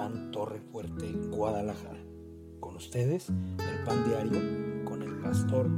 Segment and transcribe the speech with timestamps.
[0.00, 2.00] Yucatán, Torre Fuerte, Guadalajara.
[2.58, 5.68] Con ustedes, el pan diario con el pastor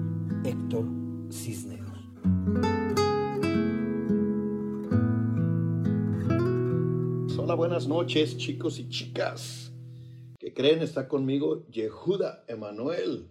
[0.45, 0.87] Héctor
[1.31, 1.99] Cisneros.
[7.37, 9.73] Hola, buenas noches, chicos y chicas.
[10.39, 10.83] ¿Qué creen?
[10.83, 13.29] Está conmigo Yehuda Emanuel.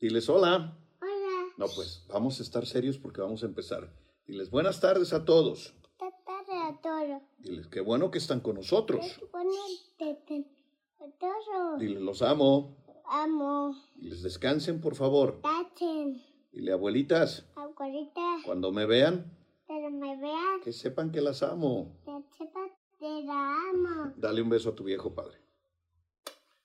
[0.00, 0.76] Diles hola.
[1.00, 3.92] Hola, No, pues vamos a estar serios porque vamos a empezar.
[4.26, 5.72] Diles buenas tardes a todos.
[7.38, 9.20] Diles qué bueno que están con nosotros.
[11.78, 12.76] Diles los amo.
[13.06, 13.74] Amo.
[13.96, 15.40] Diles descansen, por favor.
[15.42, 16.22] Tachen.
[16.52, 19.30] Dile abuelitas, Abuelita, cuando me vean,
[19.68, 20.60] pero me vean.
[20.64, 21.98] que sepan que las amo.
[22.04, 22.60] Te sepa,
[22.98, 24.14] te la amo.
[24.16, 25.38] Dale un beso a tu viejo padre.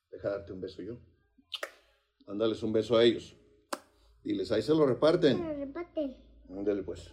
[0.10, 0.98] Deja darte un beso yo.
[2.26, 3.36] Mándales un beso a ellos.
[4.24, 5.38] Diles, ahí se lo reparten.
[5.40, 6.18] Pero reparte.
[6.50, 7.12] Ándale pues.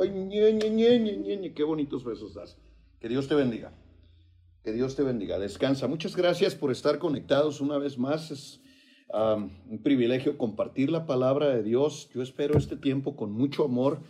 [0.00, 2.56] Ay, ñe, ñe, ñe, ñe, ñe, qué bonitos besos das.
[2.98, 3.72] Que Dios te bendiga.
[4.66, 5.38] Que Dios te bendiga.
[5.38, 5.86] Descansa.
[5.86, 8.32] Muchas gracias por estar conectados una vez más.
[8.32, 8.60] Es
[9.14, 12.10] un privilegio compartir la palabra de Dios.
[12.12, 14.00] Yo espero este tiempo con mucho amor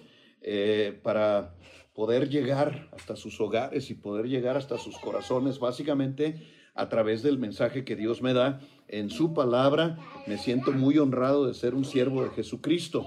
[0.41, 1.55] eh, para
[1.93, 6.41] poder llegar hasta sus hogares y poder llegar hasta sus corazones, básicamente
[6.75, 9.99] a través del mensaje que Dios me da en su palabra.
[10.27, 13.05] Me siento muy honrado de ser un siervo de Jesucristo.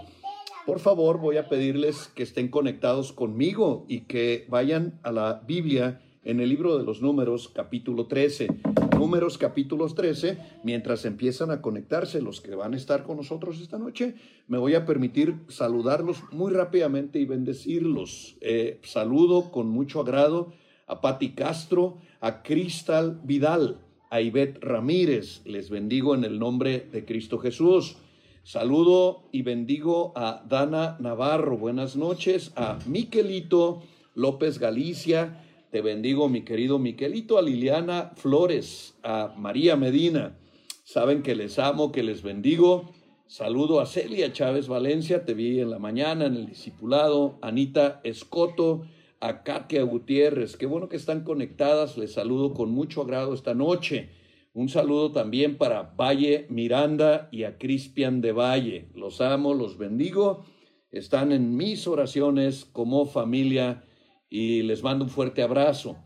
[0.68, 6.00] Por favor, voy a pedirles que estén conectados conmigo y que vayan a la Biblia
[6.24, 8.48] en el libro de los números, capítulo 13.
[8.98, 13.78] Números, capítulos 13, mientras empiezan a conectarse los que van a estar con nosotros esta
[13.78, 14.16] noche,
[14.48, 18.36] me voy a permitir saludarlos muy rápidamente y bendecirlos.
[18.42, 20.52] Eh, saludo con mucho agrado
[20.88, 25.42] a Pati Castro, a Cristal Vidal, a Ivette Ramírez.
[25.46, 27.96] Les bendigo en el nombre de Cristo Jesús.
[28.44, 31.58] Saludo y bendigo a Dana Navarro.
[31.58, 32.52] Buenas noches.
[32.56, 33.84] A Miquelito
[34.16, 35.46] López Galicia.
[35.72, 37.38] Te bendigo, mi querido Miquelito.
[37.38, 38.98] A Liliana Flores.
[39.04, 40.36] A María Medina.
[40.84, 42.92] Saben que les amo, que les bendigo.
[43.28, 45.26] Saludo a Celia Chávez Valencia.
[45.26, 47.38] Te vi en la mañana en el discipulado.
[47.44, 48.82] Anita Escoto.
[49.20, 50.58] A Katia Gutiérrez.
[50.58, 52.00] Qué bueno que están conectadas.
[52.00, 54.10] Les saludo con mucho agrado esta noche.
[54.54, 58.90] Un saludo también para Valle Miranda y a Cristian de Valle.
[58.96, 60.46] Los amo, los bendigo.
[60.90, 63.84] Están en mis oraciones como familia
[64.30, 65.98] y les mando un fuerte abrazo.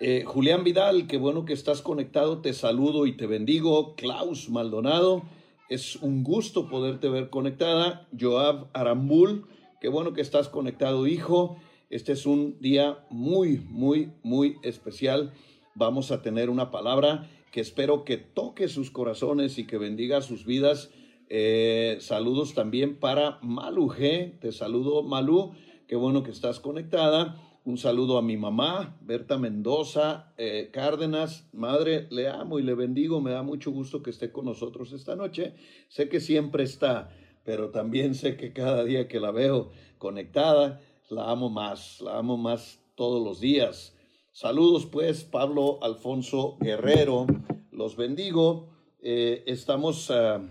[0.00, 2.40] Eh, Julián Vidal, qué bueno que estás conectado.
[2.40, 3.94] Te saludo y te bendigo.
[3.96, 5.22] Klaus Maldonado,
[5.68, 8.08] es un gusto poderte ver conectada.
[8.18, 9.46] Joab Arambul,
[9.80, 11.56] qué bueno que estás conectado, hijo.
[11.88, 15.32] Este es un día muy, muy, muy especial
[15.76, 20.44] vamos a tener una palabra que espero que toque sus corazones y que bendiga sus
[20.44, 20.90] vidas.
[21.28, 24.38] Eh, saludos también para Malu G.
[24.40, 25.52] Te saludo, Malu.
[25.86, 27.40] Qué bueno que estás conectada.
[27.64, 31.48] Un saludo a mi mamá, Berta Mendoza eh, Cárdenas.
[31.52, 33.20] Madre, le amo y le bendigo.
[33.20, 35.54] Me da mucho gusto que esté con nosotros esta noche.
[35.88, 37.10] Sé que siempre está,
[37.44, 42.00] pero también sé que cada día que la veo conectada, la amo más.
[42.00, 43.96] La amo más todos los días.
[44.32, 47.28] Saludos pues, Pablo Alfonso Guerrero,
[47.70, 48.70] los bendigo.
[49.00, 50.44] Eh, estamos uh,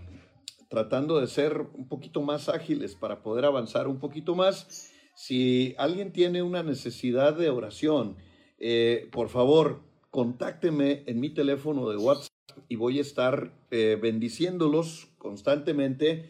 [0.69, 4.93] tratando de ser un poquito más ágiles para poder avanzar un poquito más.
[5.15, 8.17] Si alguien tiene una necesidad de oración,
[8.59, 9.81] eh, por favor,
[10.11, 12.31] contácteme en mi teléfono de WhatsApp
[12.69, 16.29] y voy a estar eh, bendiciéndolos constantemente.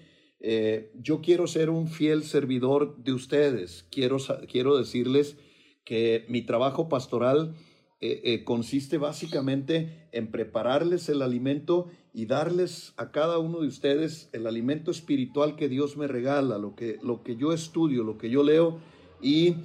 [1.01, 3.88] yo quiero ser un fiel servidor de ustedes.
[3.90, 5.38] Quiero, quiero decirles
[5.85, 7.56] que mi trabajo pastoral
[8.02, 14.29] eh, eh, consiste básicamente en prepararles el alimento y darles a cada uno de ustedes
[14.31, 18.29] el alimento espiritual que Dios me regala, lo que, lo que yo estudio, lo que
[18.29, 18.79] yo leo
[19.21, 19.55] y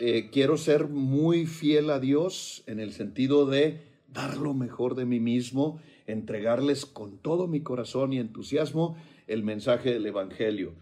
[0.00, 5.04] eh, quiero ser muy fiel a Dios en el sentido de dar lo mejor de
[5.04, 8.96] mí mismo, entregarles con todo mi corazón y entusiasmo
[9.28, 10.74] el mensaje del Evangelio.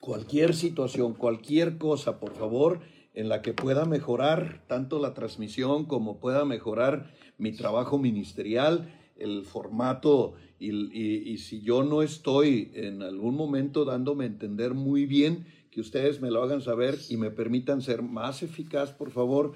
[0.00, 2.80] Cualquier situación, cualquier cosa, por favor,
[3.14, 9.44] en la que pueda mejorar tanto la transmisión como pueda mejorar mi trabajo ministerial, el
[9.44, 15.46] formato y, y, si yo no estoy en algún momento dándome a entender muy bien,
[15.70, 19.54] que ustedes me lo hagan saber y me permitan ser más eficaz, por favor,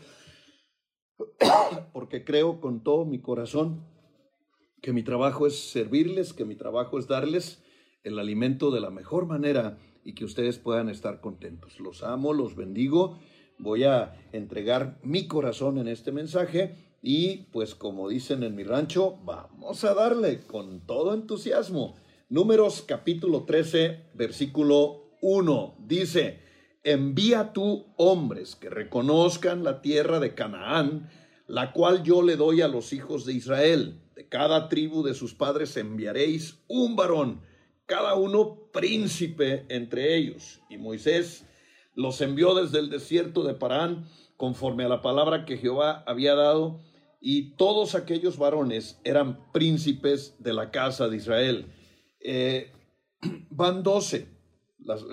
[1.92, 3.84] porque creo con todo mi corazón
[4.82, 7.62] que mi trabajo es servirles, que mi trabajo es darles
[8.02, 11.80] el alimento de la mejor manera y que ustedes puedan estar contentos.
[11.80, 13.18] Los amo, los bendigo.
[13.58, 19.20] Voy a entregar mi corazón en este mensaje y pues como dicen en mi rancho,
[19.24, 21.94] vamos a darle con todo entusiasmo.
[22.28, 26.40] Números capítulo 13, versículo 1 dice,
[26.82, 31.08] envía tú hombres que reconozcan la tierra de Canaán,
[31.46, 34.00] la cual yo le doy a los hijos de Israel.
[34.16, 37.40] De cada tribu de sus padres enviaréis un varón,
[37.86, 40.60] cada uno príncipe entre ellos.
[40.68, 41.46] Y Moisés
[41.94, 46.80] los envió desde el desierto de Parán, conforme a la palabra que Jehová había dado,
[47.20, 51.66] y todos aquellos varones eran príncipes de la casa de Israel.
[52.20, 52.72] Eh,
[53.50, 54.28] van doce.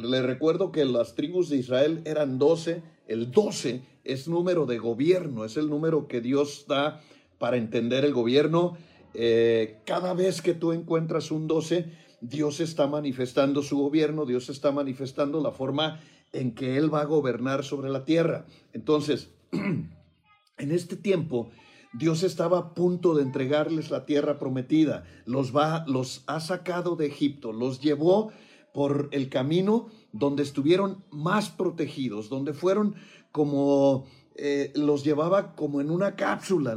[0.02, 2.84] le recuerdo que las tribus de Israel eran doce.
[3.08, 7.02] El doce es número de gobierno, es el número que Dios da
[7.40, 8.78] para entender el gobierno.
[9.14, 11.92] Eh, cada vez que tú encuentras un doce,
[12.22, 16.00] Dios está manifestando su gobierno, Dios está manifestando la forma
[16.32, 18.46] en que Él va a gobernar sobre la tierra.
[18.72, 21.52] Entonces, en este tiempo,
[21.94, 25.04] Dios estaba a punto de entregarles la tierra prometida.
[25.25, 28.31] Los va, los ha sacado de Egipto, los llevó
[28.74, 32.95] por el camino donde estuvieron más protegidos, donde fueron
[33.31, 34.06] como
[34.36, 36.75] eh, los llevaba como en una cápsula.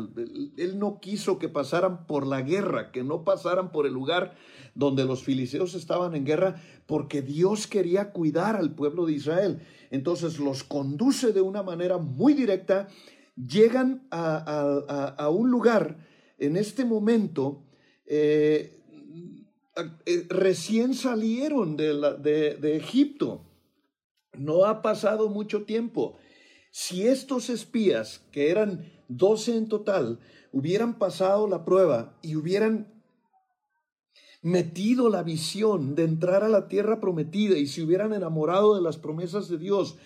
[0.58, 4.34] Él no quiso que pasaran por la guerra, que no pasaran por el lugar
[4.74, 9.60] donde los filisteos estaban en guerra, porque Dios quería cuidar al pueblo de Israel.
[9.90, 12.88] Entonces los conduce de una manera muy directa
[13.36, 15.98] llegan a, un lugar
[16.38, 17.64] en este momento,
[18.06, 18.80] eh,
[20.06, 23.44] eh, recién salieron de, de Egipto,
[24.32, 26.18] no ha pasado mucho tiempo.
[26.70, 30.20] Si estos espías, que eran 12 en total,
[30.52, 32.96] hubieran pasado la prueba y hubieran
[34.42, 38.96] metido la visión de entrar a la tierra prometida y se hubieran enamorado de las
[38.96, 39.96] promesas de Dios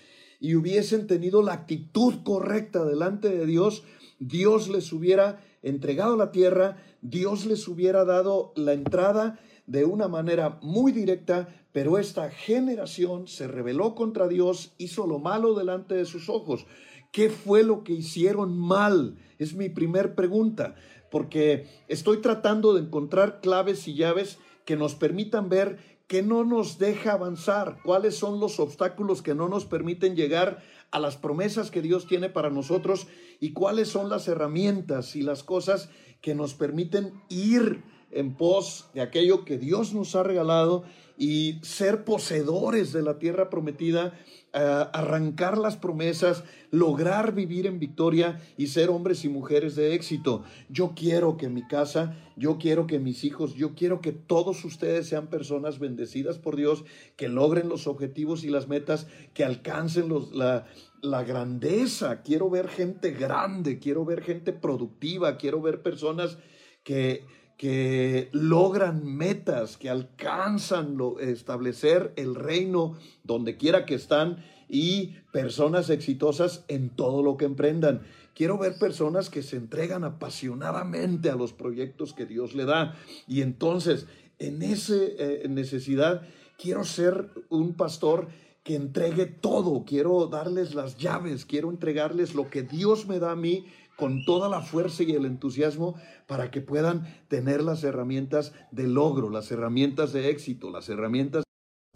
[0.41, 3.85] y hubiesen tenido la actitud correcta delante de Dios,
[4.19, 10.59] Dios les hubiera entregado la tierra, Dios les hubiera dado la entrada de una manera
[10.63, 16.29] muy directa, pero esta generación se rebeló contra Dios, hizo lo malo delante de sus
[16.29, 16.67] ojos.
[17.13, 19.17] ¿Qué fue lo que hicieron mal?
[19.39, 20.75] Es mi primer pregunta,
[21.11, 26.81] porque estoy tratando de encontrar claves y llaves que nos permitan ver que no nos
[26.81, 30.61] deja avanzar, cuáles son los obstáculos que no nos permiten llegar
[30.91, 33.07] a las promesas que Dios tiene para nosotros
[33.39, 35.89] y cuáles son las herramientas y las cosas
[36.21, 40.83] que nos permiten ir en pos de aquello que Dios nos ha regalado
[41.17, 44.19] y ser poseedores de la tierra prometida
[44.53, 50.43] arrancar las promesas, lograr vivir en victoria y ser hombres y mujeres de éxito.
[50.69, 55.09] Yo quiero que mi casa, yo quiero que mis hijos, yo quiero que todos ustedes
[55.09, 56.85] sean personas bendecidas por Dios,
[57.17, 62.23] que logren los objetivos y las metas, que alcancen la grandeza.
[62.23, 66.39] Quiero ver gente grande, quiero ver gente productiva, quiero ver personas
[66.83, 67.25] que
[67.61, 75.91] que logran metas, que alcanzan lo, establecer el reino donde quiera que están y personas
[75.91, 78.01] exitosas en todo lo que emprendan.
[78.35, 82.97] Quiero ver personas que se entregan apasionadamente a los proyectos que Dios le da.
[83.29, 84.07] Y entonces,
[84.39, 86.23] en esa eh, necesidad,
[86.57, 88.29] quiero ser un pastor
[88.63, 93.37] que entregue todo, quiero darles las llaves, quiero entregarles lo que Dios me da a
[93.37, 93.67] mí
[94.01, 95.95] con toda la fuerza y el entusiasmo
[96.27, 101.45] para que puedan tener las herramientas de logro, las herramientas de éxito, las herramientas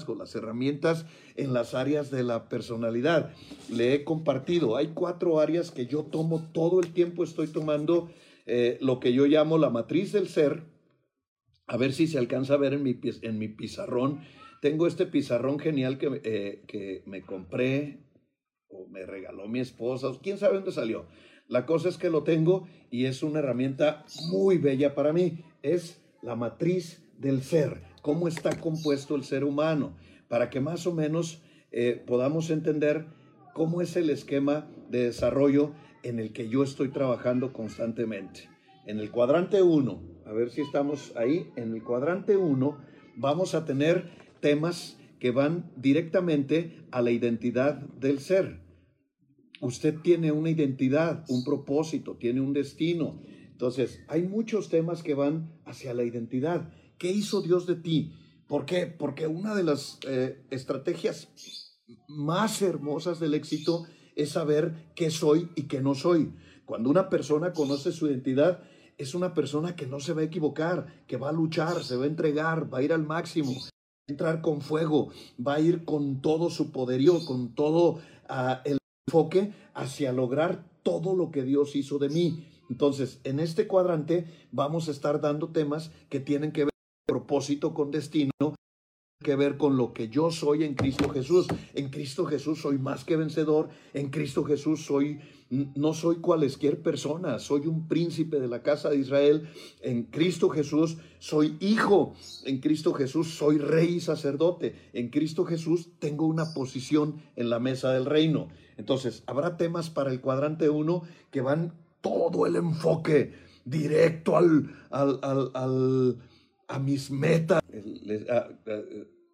[0.04, 1.06] con las herramientas
[1.36, 3.32] en las áreas de la personalidad.
[3.70, 8.10] Le he compartido, hay cuatro áreas que yo tomo todo el tiempo, estoy tomando
[8.44, 10.64] eh, lo que yo llamo la matriz del ser,
[11.66, 14.20] a ver si se alcanza a ver en mi, en mi pizarrón.
[14.60, 18.04] Tengo este pizarrón genial que, eh, que me compré
[18.68, 21.06] o me regaló mi esposa, quién sabe dónde salió.
[21.48, 25.44] La cosa es que lo tengo y es una herramienta muy bella para mí.
[25.62, 29.94] Es la matriz del ser, cómo está compuesto el ser humano,
[30.28, 33.06] para que más o menos eh, podamos entender
[33.52, 35.72] cómo es el esquema de desarrollo
[36.02, 38.48] en el que yo estoy trabajando constantemente.
[38.86, 42.78] En el cuadrante 1, a ver si estamos ahí, en el cuadrante 1
[43.16, 44.10] vamos a tener
[44.40, 48.63] temas que van directamente a la identidad del ser.
[49.64, 53.22] Usted tiene una identidad, un propósito, tiene un destino.
[53.50, 56.70] Entonces, hay muchos temas que van hacia la identidad.
[56.98, 58.12] ¿Qué hizo Dios de ti?
[58.46, 58.86] ¿Por qué?
[58.86, 61.30] Porque una de las eh, estrategias
[62.08, 66.34] más hermosas del éxito es saber qué soy y qué no soy.
[66.66, 68.62] Cuando una persona conoce su identidad,
[68.98, 72.04] es una persona que no se va a equivocar, que va a luchar, se va
[72.04, 73.68] a entregar, va a ir al máximo, va
[74.08, 75.08] a entrar con fuego,
[75.40, 78.76] va a ir con todo su poderío, con todo ah, el
[79.14, 82.48] enfoque hacia lograr todo lo que Dios hizo de mí.
[82.68, 86.72] Entonces, en este cuadrante vamos a estar dando temas que tienen que ver
[87.06, 88.32] con propósito, con destino,
[89.22, 91.46] que ver con lo que yo soy en Cristo Jesús.
[91.74, 93.68] En Cristo Jesús soy más que vencedor.
[93.92, 98.96] En Cristo Jesús soy no soy cualesquier persona, soy un príncipe de la casa de
[98.96, 99.48] Israel.
[99.82, 102.14] En Cristo Jesús soy hijo.
[102.44, 104.74] En Cristo Jesús soy rey y sacerdote.
[104.92, 108.48] En Cristo Jesús tengo una posición en la mesa del reino.
[108.76, 113.32] Entonces, habrá temas para el cuadrante 1 que van todo el enfoque
[113.64, 116.18] directo al, al,
[116.68, 117.62] a mis metas.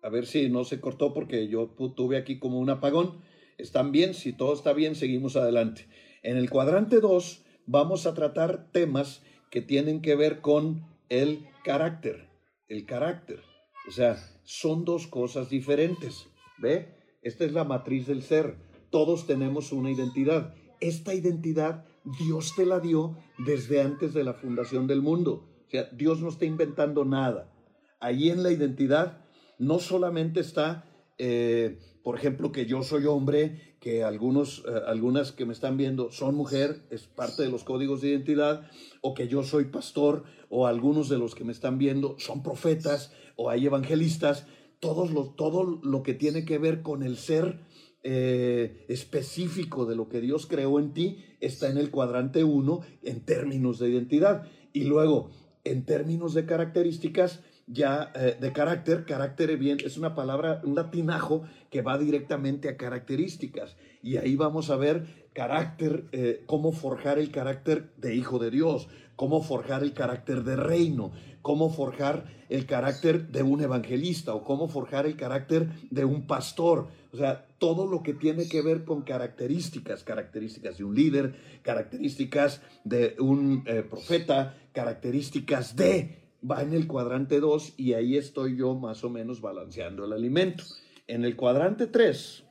[0.02, 3.18] A, ver si no se cortó porque yo tuve aquí como un apagón.
[3.59, 4.14] ¿Están bien?
[4.14, 5.87] Si todo está bien, seguimos adelante.
[6.23, 12.28] En el cuadrante 2 vamos a tratar temas que tienen que ver con el carácter.
[12.68, 13.40] El carácter.
[13.88, 16.28] O sea, son dos cosas diferentes.
[16.59, 16.94] ¿Ve?
[17.23, 18.56] Esta es la matriz del ser.
[18.90, 20.54] Todos tenemos una identidad.
[20.80, 21.85] Esta identidad
[22.18, 25.47] Dios te la dio desde antes de la fundación del mundo.
[25.66, 27.52] O sea, Dios no está inventando nada.
[28.00, 29.25] Ahí en la identidad
[29.59, 30.85] no solamente está,
[31.18, 36.11] eh, por ejemplo, que yo soy hombre, que algunos, eh, algunas que me están viendo
[36.11, 38.68] son mujer, es parte de los códigos de identidad,
[39.02, 43.12] o que yo soy pastor, o algunos de los que me están viendo son profetas,
[43.37, 44.47] o hay evangelistas,
[44.80, 47.61] todos los, todo lo que tiene que ver con el ser
[48.02, 53.21] eh, específico de lo que Dios creó en ti está en el cuadrante 1 en
[53.21, 54.47] términos de identidad.
[54.73, 55.30] Y luego,
[55.64, 61.42] en términos de características, ya eh, de carácter, carácter bien, es una palabra, un latinajo
[61.71, 63.76] que va directamente a características.
[64.02, 68.88] Y ahí vamos a ver carácter, eh, cómo forjar el carácter de hijo de Dios,
[69.21, 71.12] cómo forjar el carácter de reino,
[71.43, 76.89] cómo forjar el carácter de un evangelista o cómo forjar el carácter de un pastor.
[77.12, 82.62] O sea, todo lo que tiene que ver con características, características de un líder, características
[82.85, 86.17] de un eh, profeta, características de,
[86.50, 90.65] va en el cuadrante 2 y ahí estoy yo más o menos balanceando el alimento.
[91.07, 92.43] En el cuadrante 3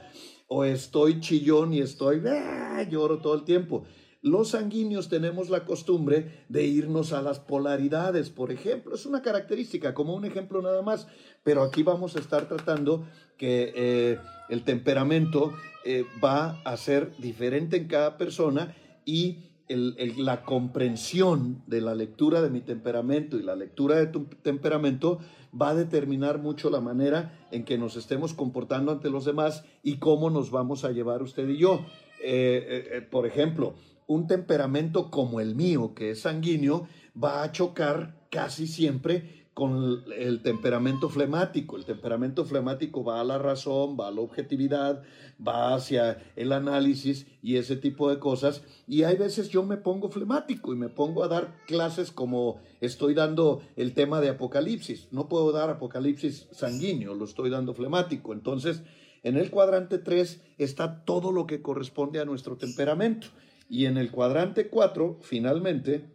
[0.48, 3.86] o estoy chillón y estoy, ah, lloro todo el tiempo.
[4.24, 8.96] Los sanguíneos tenemos la costumbre de irnos a las polaridades, por ejemplo.
[8.96, 11.08] Es una característica, como un ejemplo nada más.
[11.44, 13.06] Pero aquí vamos a estar tratando
[13.38, 15.52] que eh, el temperamento
[15.84, 18.74] eh, va a ser diferente en cada persona
[19.06, 25.20] y la comprensión de la lectura de mi temperamento y la lectura de tu temperamento
[25.60, 29.98] va a determinar mucho la manera en que nos estemos comportando ante los demás y
[29.98, 31.86] cómo nos vamos a llevar usted y yo.
[32.22, 33.76] Eh, eh, eh, por ejemplo,
[34.08, 36.88] un temperamento como el mío, que es sanguíneo,
[37.22, 41.78] va a chocar casi siempre con el temperamento flemático.
[41.78, 45.04] El temperamento flemático va a la razón, va a la objetividad,
[45.46, 48.64] va hacia el análisis y ese tipo de cosas.
[48.88, 53.14] Y hay veces yo me pongo flemático y me pongo a dar clases como estoy
[53.14, 55.08] dando el tema de Apocalipsis.
[55.12, 58.34] No puedo dar Apocalipsis sanguíneo, lo estoy dando flemático.
[58.34, 58.82] Entonces,
[59.22, 63.28] en el cuadrante 3 está todo lo que corresponde a nuestro temperamento.
[63.70, 66.12] Y en el cuadrante 4, finalmente,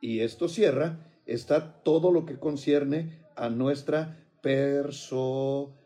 [0.00, 5.76] y esto cierra, está todo lo que concierne a nuestra personalidad.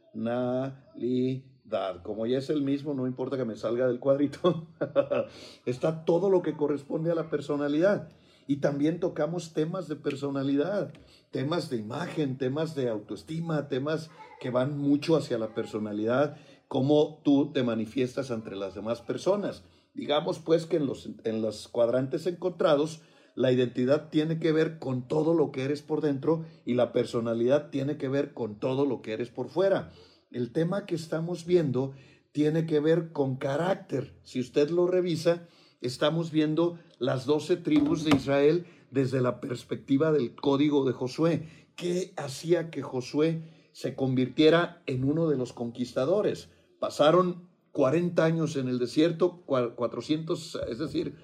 [2.02, 4.66] Como ya es el mismo, no importa que me salga del cuadrito,
[5.66, 8.09] está todo lo que corresponde a la personalidad.
[8.47, 10.92] Y también tocamos temas de personalidad,
[11.30, 17.52] temas de imagen, temas de autoestima, temas que van mucho hacia la personalidad, cómo tú
[17.52, 19.62] te manifiestas entre las demás personas.
[19.94, 23.02] Digamos pues que en los, en los cuadrantes encontrados,
[23.40, 27.70] la identidad tiene que ver con todo lo que eres por dentro y la personalidad
[27.70, 29.92] tiene que ver con todo lo que eres por fuera.
[30.30, 31.94] El tema que estamos viendo
[32.32, 34.14] tiene que ver con carácter.
[34.25, 35.49] Si usted lo revisa,
[35.80, 41.49] estamos viendo las doce tribus de Israel desde la perspectiva del código de Josué.
[41.76, 43.42] ¿Qué hacía que Josué
[43.73, 46.50] se convirtiera en uno de los conquistadores?
[46.78, 51.14] Pasaron 40 años en el desierto, 400, es decir,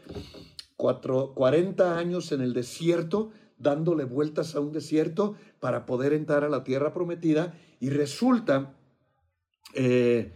[0.77, 6.49] Cuatro, 40 años en el desierto, dándole vueltas a un desierto para poder entrar a
[6.51, 8.75] la tierra prometida y resulta,
[9.75, 10.33] eh,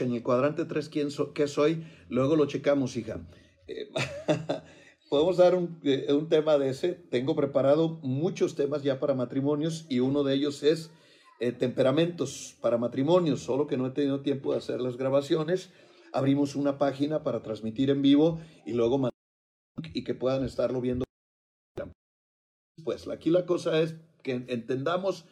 [0.00, 1.84] en el cuadrante 3, ¿quién so- ¿qué soy?
[2.08, 3.20] Luego lo checamos, hija.
[3.68, 3.88] Eh,
[5.10, 6.92] Podemos dar un, eh, un tema de ese.
[6.92, 10.90] Tengo preparado muchos temas ya para matrimonios y uno de ellos es
[11.40, 15.70] eh, temperamentos para matrimonios, solo que no he tenido tiempo de hacer las grabaciones.
[16.12, 19.09] Abrimos una página para transmitir en vivo y luego
[19.94, 21.04] y que puedan estarlo viendo.
[22.84, 25.26] Pues aquí la cosa es que entendamos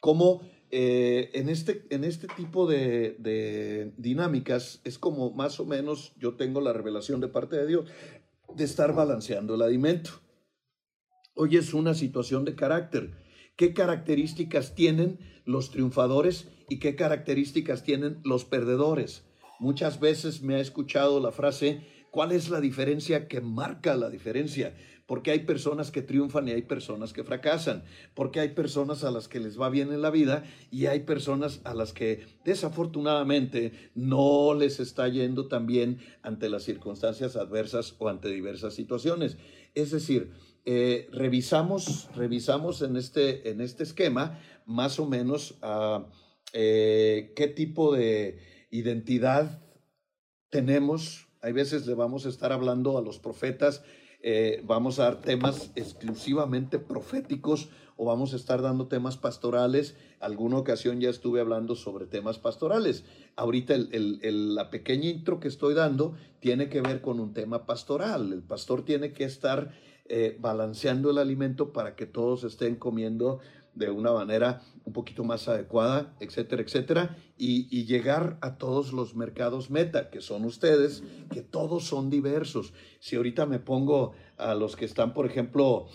[0.00, 6.14] cómo eh, en, este, en este tipo de, de dinámicas es como más o menos
[6.16, 7.90] yo tengo la revelación de parte de Dios
[8.54, 10.10] de estar balanceando el alimento.
[11.34, 13.12] Hoy es una situación de carácter.
[13.56, 19.24] ¿Qué características tienen los triunfadores y qué características tienen los perdedores?
[19.58, 24.76] Muchas veces me ha escuchado la frase, ¿cuál es la diferencia que marca la diferencia?
[25.06, 29.28] Porque hay personas que triunfan y hay personas que fracasan, porque hay personas a las
[29.28, 34.54] que les va bien en la vida y hay personas a las que desafortunadamente no
[34.54, 39.38] les está yendo tan bien ante las circunstancias adversas o ante diversas situaciones.
[39.74, 40.30] Es decir,
[40.66, 45.58] eh, revisamos, revisamos en este, en este esquema más o menos
[46.52, 48.38] eh, qué tipo de
[48.70, 49.62] identidad
[50.50, 51.31] tenemos.
[51.42, 53.82] Hay veces le vamos a estar hablando a los profetas,
[54.22, 59.96] eh, vamos a dar temas exclusivamente proféticos o vamos a estar dando temas pastorales.
[60.20, 63.04] Alguna ocasión ya estuve hablando sobre temas pastorales.
[63.34, 68.32] Ahorita el, la pequeña intro que estoy dando tiene que ver con un tema pastoral.
[68.32, 69.72] El pastor tiene que estar
[70.04, 73.40] eh, balanceando el alimento para que todos estén comiendo
[73.74, 79.70] de una manera un poquito más adecuada, etcétera, etcétera, y, llegar a todos los mercados
[79.70, 81.02] meta, que son ustedes,
[81.32, 82.72] que todos son diversos.
[83.00, 85.86] Si ahorita me pongo a los que están, por ejemplo,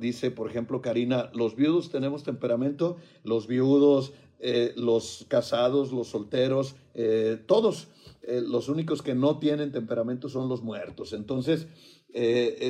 [0.00, 4.12] dice, por ejemplo, Karina, los viudos tenemos temperamento, los viudos,
[4.44, 7.86] eh, los casados, los solteros, eh, todos,
[8.22, 11.12] eh, los únicos que no tienen temperamento son los muertos.
[11.12, 11.68] Entonces,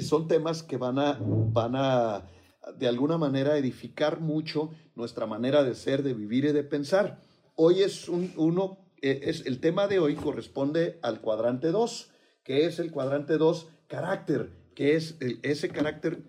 [0.03, 2.29] son temas que van a, van a
[2.77, 7.21] de alguna manera edificar mucho nuestra manera de ser, de vivir y de pensar.
[7.57, 12.11] Hoy es un, uno, eh, es, el tema de hoy corresponde al cuadrante 2,
[12.45, 16.23] que es el cuadrante 2, carácter, que es el, ese carácter,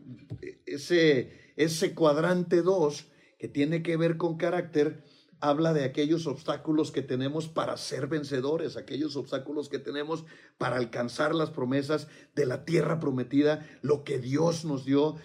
[0.66, 5.04] ese, ese cuadrante 2 que tiene que ver con carácter,
[5.40, 10.24] habla de aquellos obstáculos que tenemos para ser vencedores, aquellos obstáculos que tenemos
[10.58, 15.18] para alcanzar las promesas de la tierra prometida, lo que Dios nos dio,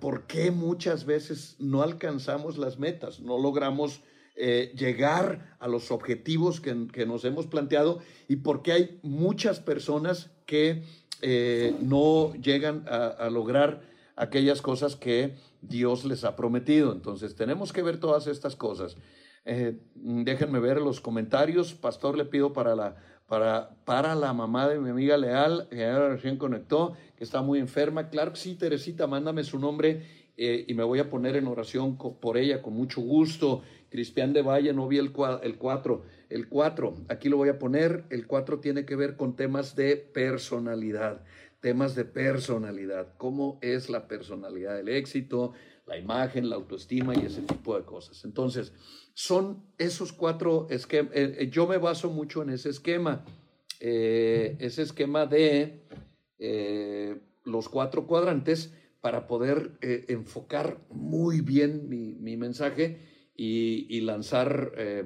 [0.00, 4.02] por qué muchas veces no alcanzamos las metas, no logramos
[4.36, 10.30] eh, llegar a los objetivos que, nos hemos planteado y por qué hay muchas personas
[10.46, 10.82] que
[11.22, 13.82] eh, no llegan a, a, lograr
[14.14, 16.92] aquellas cosas que Dios les ha prometido.
[16.92, 18.96] Entonces tenemos que ver todas estas cosas.
[19.46, 21.72] Eh, déjenme ver los comentarios.
[21.72, 26.10] Pastor, le pido para la, para, para la mamá de mi amiga Leal, que ahora
[26.10, 28.08] recién conectó, que está muy enferma.
[28.08, 30.02] Claro sí, Teresita, mándame su nombre
[30.36, 33.62] eh, y me voy a poner en oración por ella con mucho gusto.
[33.90, 35.40] Cristian de Valle, no vi el 4.
[36.28, 38.04] El 4, aquí lo voy a poner.
[38.10, 41.22] El 4 tiene que ver con temas de personalidad.
[41.60, 43.14] Temas de personalidad.
[43.16, 45.52] ¿Cómo es la personalidad del éxito?
[45.86, 48.24] La imagen, la autoestima y ese tipo de cosas.
[48.24, 48.72] Entonces,
[49.16, 51.12] son esos cuatro esquemas.
[51.14, 53.24] Eh, yo me baso mucho en ese esquema.
[53.80, 55.86] Eh, ese esquema de
[56.38, 62.98] eh, los cuatro cuadrantes para poder eh, enfocar muy bien mi, mi mensaje
[63.34, 65.04] y, lanzar eh,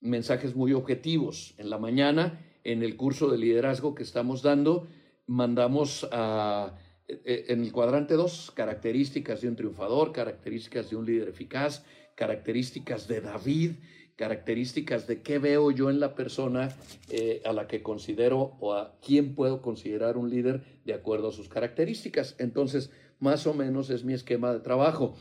[0.00, 1.54] mensajes muy objetivos.
[1.58, 4.88] En la mañana, en el curso de liderazgo que estamos dando,
[5.26, 6.74] mandamos a,
[7.08, 11.84] eh, en el cuadrante 2 características de un triunfador, características de un líder eficaz,
[12.18, 13.74] características de David,
[14.16, 16.76] características de qué veo yo en la persona
[17.10, 21.32] eh, a la que considero o a quién puedo considerar un líder de acuerdo a
[21.32, 22.34] sus características.
[22.40, 25.14] Entonces, más o menos es mi esquema de trabajo.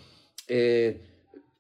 [0.48, 1.04] Eh,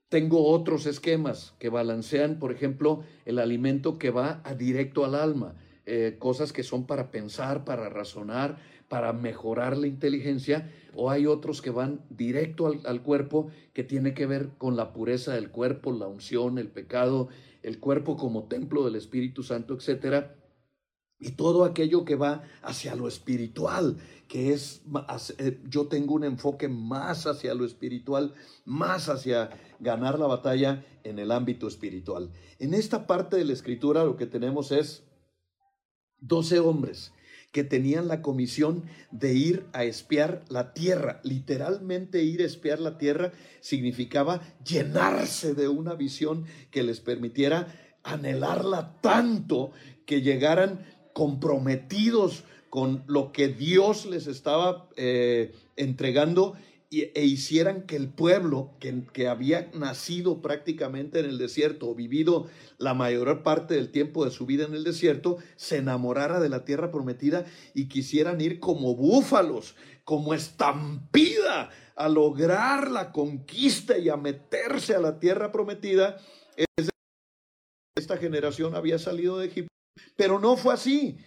[0.10, 5.54] tengo otros esquemas que balancean, por ejemplo, el alimento que va a directo al alma,
[5.90, 8.58] eh, cosas que son para pensar, para razonar,
[8.90, 14.14] para mejorar la inteligencia, o hay otros que van directo al, al, cuerpo, que tiene
[14.14, 17.30] que ver con la pureza del cuerpo, la unción, el pecado,
[17.64, 20.36] el cuerpo como templo del Espíritu Santo, etcétera,
[21.20, 23.98] y todo aquello que va hacia lo espiritual,
[24.28, 24.84] que es,
[25.70, 28.34] yo tengo un enfoque más hacia lo espiritual,
[28.66, 32.32] más hacia ganar la batalla en el ámbito espiritual.
[32.60, 35.07] En esta parte de la escritura lo que tenemos es
[36.22, 37.12] 12 hombres
[37.52, 41.22] que tenían la comisión de ir a espiar la tierra.
[41.24, 47.68] Literalmente ir a espiar la tierra significaba llenarse de una visión que les permitiera
[48.04, 49.72] anhelarla tanto
[50.06, 56.56] que llegaran comprometidos con lo que Dios les estaba eh, entregando
[56.90, 62.48] e hicieran que el pueblo que, que, había nacido prácticamente en el desierto o vivido
[62.78, 66.64] la mayor parte del tiempo de su vida en el desierto, se enamorara de la
[66.64, 74.16] tierra prometida y quisieran ir como búfalos, como estampida a lograr la conquista y a
[74.16, 76.18] meterse a la tierra prometida.
[77.98, 79.74] Esta generación había salido de Egipto,
[80.16, 81.18] pero no fue así.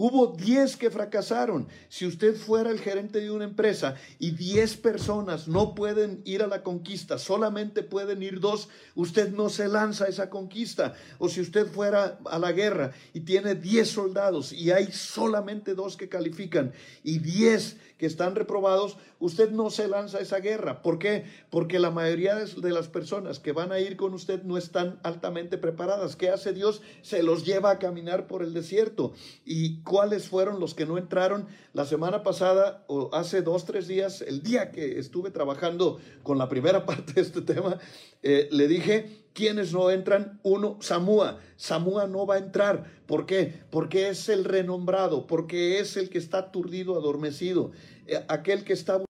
[0.00, 1.66] Hubo 10 que fracasaron.
[1.88, 6.46] Si usted fuera el gerente de una empresa y 10 personas no pueden ir a
[6.46, 10.94] la conquista, solamente pueden ir dos, usted no se lanza a esa conquista.
[11.18, 15.96] O si usted fuera a la guerra y tiene 10 soldados y hay solamente dos
[15.96, 20.82] que califican y 10 que están reprobados, usted no se lanza a esa guerra.
[20.82, 21.24] ¿Por qué?
[21.50, 25.58] Porque la mayoría de las personas que van a ir con usted no están altamente
[25.58, 26.14] preparadas.
[26.14, 26.80] ¿Qué hace Dios?
[27.02, 29.12] Se los lleva a caminar por el desierto.
[29.44, 31.48] ¿Y cuáles fueron los que no entraron?
[31.72, 36.48] La semana pasada o hace dos, tres días, el día que estuve trabajando con la
[36.48, 37.78] primera parte de este tema,
[38.22, 40.40] eh, le dije, ¿quiénes no entran?
[40.42, 41.38] Uno, Samúa.
[41.56, 42.84] Samúa no va a entrar.
[43.06, 43.62] ¿Por qué?
[43.70, 47.72] Porque es el renombrado, porque es el que está aturdido, adormecido,
[48.06, 49.02] eh, aquel que está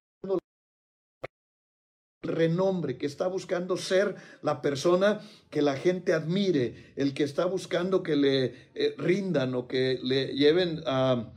[2.22, 8.02] renombre, que está buscando ser la persona que la gente admire, el que está buscando
[8.02, 11.32] que le eh, rindan o que le lleven a,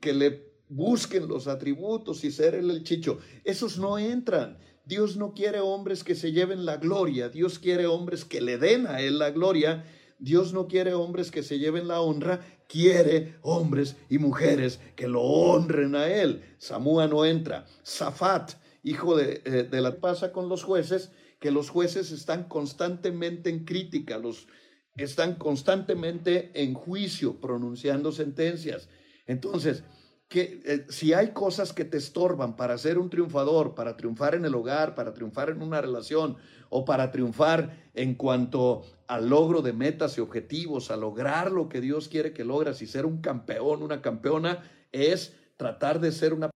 [0.00, 3.18] que le busquen los atributos y ser el chicho.
[3.44, 4.58] Esos no entran.
[4.84, 8.86] Dios no quiere hombres que se lleven la gloria, Dios quiere hombres que le den
[8.86, 9.84] a Él la gloria,
[10.20, 15.22] Dios no quiere hombres que se lleven la honra, quiere hombres y mujeres que lo
[15.22, 16.44] honren a Él.
[16.58, 17.66] Samúa no entra.
[17.84, 18.52] Zafat,
[18.86, 23.64] hijo de, eh, de la pasa con los jueces, que los jueces están constantemente en
[23.64, 24.46] crítica, los
[24.94, 28.88] están constantemente en juicio, pronunciando sentencias.
[29.26, 29.82] Entonces,
[30.28, 34.44] que eh, si hay cosas que te estorban para ser un triunfador, para triunfar en
[34.44, 36.36] el hogar, para triunfar en una relación
[36.68, 41.80] o para triunfar en cuanto al logro de metas y objetivos, a lograr lo que
[41.80, 46.50] Dios quiere que logras y ser un campeón, una campeona, es tratar de ser una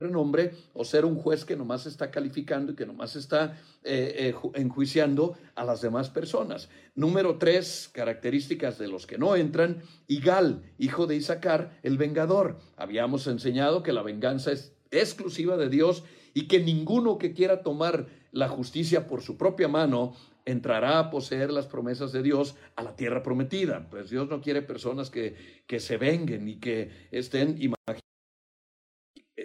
[0.00, 4.34] renombre o ser un juez que nomás está calificando y que nomás está eh, eh,
[4.54, 6.68] enjuiciando a las demás personas.
[6.94, 9.82] Número tres, características de los que no entran.
[10.06, 12.58] Igal, hijo de Isaacar, el vengador.
[12.76, 18.06] Habíamos enseñado que la venganza es exclusiva de Dios y que ninguno que quiera tomar
[18.30, 22.94] la justicia por su propia mano entrará a poseer las promesas de Dios a la
[22.94, 23.88] tierra prometida.
[23.90, 25.34] Pues Dios no quiere personas que,
[25.66, 28.07] que se venguen y que estén imaginando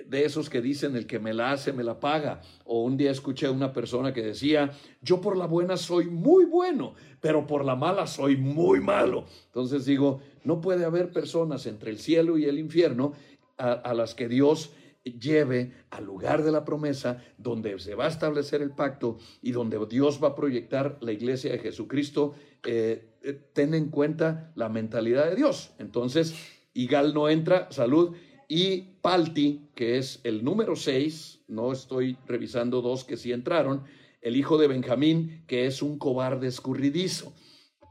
[0.08, 2.42] de esos que dicen el que me la hace, me la paga.
[2.66, 6.46] O un día escuché a una persona que decía, yo por la buena soy muy
[6.46, 9.26] bueno, pero por la mala soy muy malo.
[9.46, 13.14] Entonces digo, no puede haber personas entre el cielo y el infierno
[13.58, 14.72] a, las que Dios
[15.04, 19.80] lleve al lugar de la promesa, donde se va a establecer el pacto y donde
[19.86, 22.34] Dios va a proyectar la iglesia de Jesucristo.
[22.66, 25.72] Eh, eh, ten en cuenta la mentalidad de Dios.
[25.78, 26.34] Entonces,
[26.74, 28.16] Igal no entra, salud
[28.48, 33.84] y Palti, que es el número 6, no estoy revisando dos que sí entraron,
[34.22, 37.34] el hijo de Benjamín, que es un cobarde escurridizo.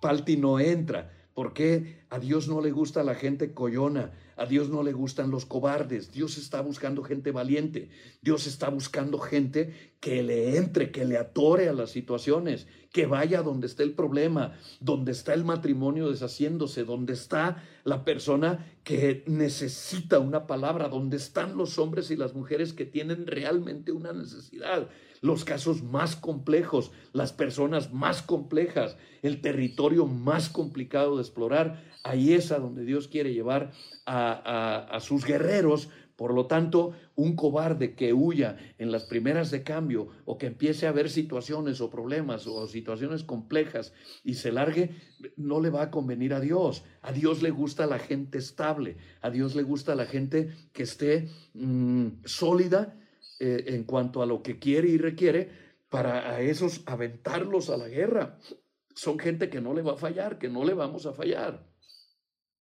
[0.01, 1.19] Palti no entra.
[1.35, 5.47] porque A Dios no le gusta la gente coyona, a Dios no le gustan los
[5.47, 7.89] cobardes, Dios está buscando gente valiente,
[8.21, 13.41] Dios está buscando gente que le entre, que le atore a las situaciones, que vaya
[13.41, 20.19] donde está el problema, donde está el matrimonio deshaciéndose, donde está la persona que necesita
[20.19, 24.91] una palabra, donde están los hombres y las mujeres que tienen realmente una necesidad,
[25.23, 31.83] los casos más complejos, las personas más complejas, el territorio más complicado de explorar.
[32.03, 33.71] Ahí es a donde Dios quiere llevar
[34.05, 40.09] a, sus guerreros por lo tanto, un cobarde que huya en las primeras de cambio
[40.25, 44.95] o que empiece a ver situaciones o problemas o situaciones complejas y se largue,
[45.37, 46.85] no le va a convenir a Dios.
[47.01, 51.29] A Dios le gusta la gente estable, a Dios le gusta la gente que esté
[51.55, 52.95] mm, sólida
[53.45, 55.51] eh, en cuanto a lo que quiere y requiere
[55.89, 58.39] para a esos aventarlos a la guerra.
[58.95, 61.69] Son gente que no le va a fallar, que no le vamos a fallar.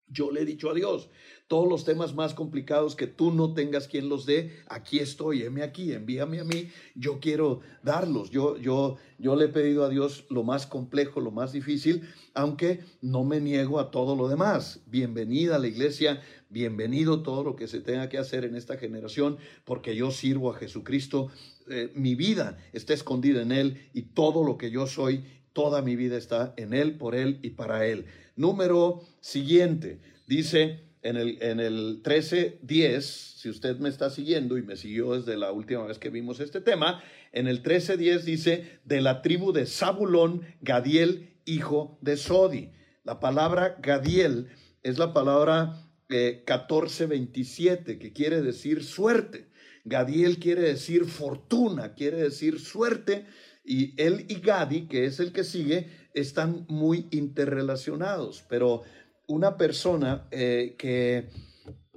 [0.08, 1.12] Yo le he dicho a Dios,
[1.48, 5.62] todos los temas más complicados que tú no tengas quien los dé, aquí estoy, heme
[5.62, 8.32] aquí, envíame a mí, yo quiero darlos.
[8.32, 12.80] Yo, yo, yo le he pedido a Dios lo más complejo, lo más difícil, aunque
[13.02, 14.82] no me niego a todo lo demás.
[14.88, 19.38] Bienvenida a la iglesia, bienvenido todo lo que se tenga que hacer en esta generación,
[19.64, 21.30] porque yo sirvo a Jesucristo.
[21.70, 25.96] Eh, mi vida está escondida en Él y todo lo que yo soy, toda mi
[25.96, 28.06] vida está en Él, por Él y para Él.
[28.36, 34.76] Número siguiente, dice en el, en el 13.10, si usted me está siguiendo y me
[34.76, 39.22] siguió desde la última vez que vimos este tema, en el 13.10 dice, de la
[39.22, 42.72] tribu de Zabulón, Gadiel, hijo de Sodi.
[43.04, 44.50] La palabra Gadiel
[44.84, 49.50] es la palabra eh, 1427, que quiere decir suerte.
[49.84, 53.26] Gadiel quiere decir fortuna, quiere decir suerte.
[53.63, 58.43] Y él y Gadi, que es el que sigue, están muy interrelacionados.
[58.47, 58.84] Pero
[59.28, 61.30] una persona eh, que,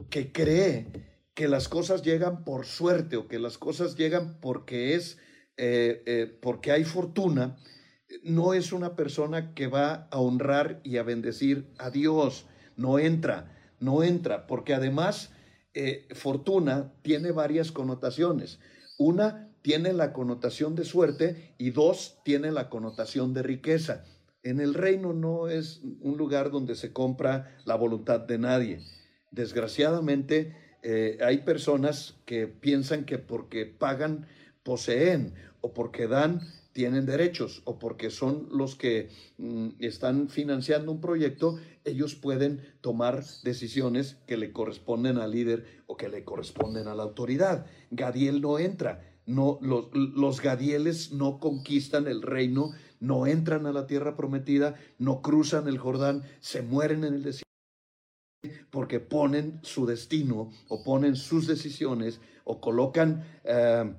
[0.09, 0.87] que cree
[1.35, 5.19] que las cosas llegan por suerte o que las cosas llegan porque es
[5.57, 7.57] eh, eh, porque hay fortuna,
[8.25, 12.47] no es una persona que va a honrar y a bendecir a Dios.
[12.77, 15.31] No entra, no entra, porque además
[16.15, 18.61] fortuna tiene varias connotaciones.
[18.97, 24.05] Una tiene la connotación de suerte y dos tiene la connotación de riqueza.
[24.43, 28.81] En el reino no es un lugar donde se compra la voluntad de nadie.
[29.31, 34.27] Desgraciadamente, eh, hay personas que piensan que porque pagan,
[34.63, 36.43] poseen, o porque dan,
[36.75, 39.09] tienen derechos, o porque son los que
[39.39, 45.97] mm, están financiando un proyecto, ellos pueden tomar decisiones que le corresponden al líder o
[45.97, 47.65] que le corresponden a la autoridad.
[47.91, 49.11] Gadiel no entra.
[49.27, 55.21] No, los, los gadieles no conquistan el reino no entran a la tierra prometida, no
[55.21, 57.45] cruzan el Jordán, se mueren en el desierto
[58.71, 63.95] porque ponen su destino o ponen sus decisiones o colocan eh,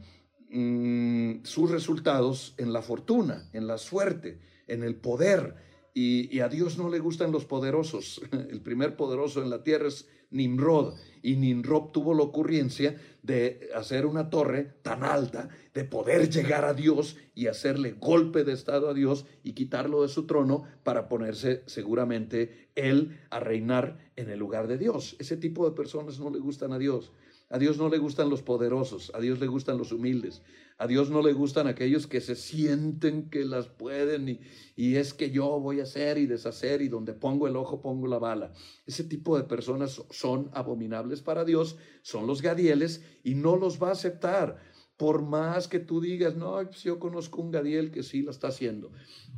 [0.50, 5.56] mm, sus resultados en la fortuna, en la suerte, en el poder.
[5.94, 8.22] Y, y, a Dios no le gustan los poderosos.
[8.50, 10.96] El primer poderoso en la tierra es Nimrod.
[11.22, 16.74] Y Nimrod tuvo la ocurrencia de hacer una torre tan alta, de poder llegar a
[16.74, 21.64] Dios y hacerle golpe de estado a Dios y quitarlo de su trono para ponerse
[21.66, 25.16] seguramente él a reinar en el lugar de Dios.
[25.18, 27.12] Ese tipo de personas no le gustan a Dios.
[27.50, 30.42] A Dios no le gustan los poderosos, a Dios le gustan los humildes,
[30.80, 34.40] a Dios no le gustan aquellos que se sienten que las pueden y,
[34.76, 38.08] y, es que yo voy a hacer y deshacer y donde pongo el ojo pongo
[38.08, 38.52] la bala.
[38.88, 43.90] Ese tipo de personas son abominables para Dios, son los gadieles y no los va
[43.90, 44.58] a aceptar.
[44.98, 48.48] Por más que tú digas, no, pues yo conozco un Gadiel que sí lo está
[48.48, 48.92] haciendo.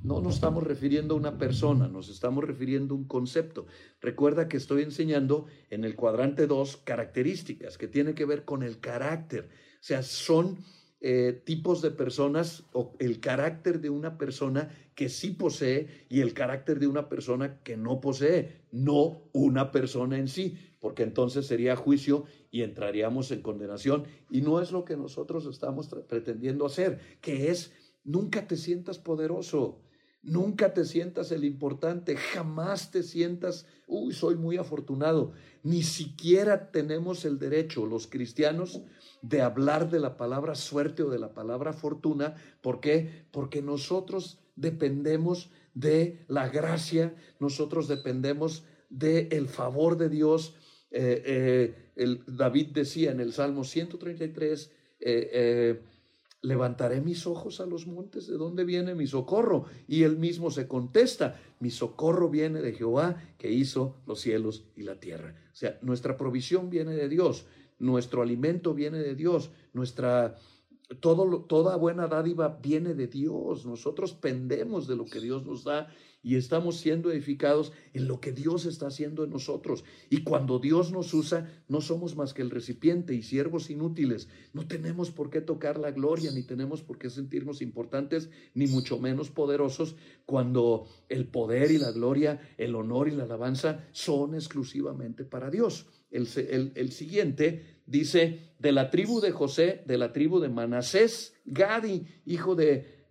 [0.04, 3.66] No nos estamos refiriendo a una persona, nos estamos refiriendo a un concepto.
[4.00, 8.80] Recuerda que estoy enseñando en el cuadrante 2 características que tiene que ver con el
[8.80, 9.50] carácter.
[9.80, 10.60] O sea, son
[11.00, 16.34] eh, tipos de personas o el carácter de una persona que sí posee y el
[16.34, 21.76] carácter de una persona que no posee, no una persona en sí, porque entonces sería
[21.76, 24.06] juicio y entraríamos en condenación.
[24.30, 27.72] Y no es lo que nosotros estamos pretendiendo hacer, que es
[28.04, 29.82] nunca te sientas poderoso.
[30.24, 35.32] Nunca te sientas el importante, jamás te sientas, uy, soy muy afortunado.
[35.64, 38.82] Ni siquiera tenemos el derecho, los cristianos,
[39.22, 42.36] de hablar de la palabra suerte o de la palabra fortuna.
[42.62, 43.26] ¿Por qué?
[43.32, 45.67] Porque nosotros dependemos de
[46.28, 50.56] la gracia, nosotros dependemos del el favor de Dios.
[50.92, 55.82] Eh, eh, David decía en el Salmo 133, eh, eh
[56.42, 59.66] Levantaré mis ojos a los montes, ¿de dónde viene mi socorro?
[59.88, 64.84] Y él mismo se contesta, mi socorro viene de Jehová que hizo los cielos y
[64.84, 65.36] la tierra.
[65.52, 67.48] O sea, nuestra provisión viene de Dios,
[67.80, 70.38] nuestro alimento viene de Dios, nuestra
[71.00, 73.66] todo, toda buena dádiva viene de Dios.
[73.66, 75.88] Nosotros pendemos de lo que Dios nos da
[76.24, 79.86] y estamos siendo edificados en lo que Dios está haciendo en nosotros.
[80.10, 84.28] Y cuando Dios nos usa, no somos más que el recipiente y siervos inútiles.
[84.52, 89.00] No tenemos por qué tocar la gloria, ni tenemos por qué sentirnos importantes, ni mucho
[89.00, 89.96] menos poderosos,
[90.26, 95.88] cuando el poder y la gloria, el honor y la alabanza son exclusivamente para Dios.
[96.10, 96.28] El,
[96.76, 102.56] el, siguiente dice, de la tribu de José, de la tribu de Manasés, Gadi, hijo
[102.56, 103.08] de,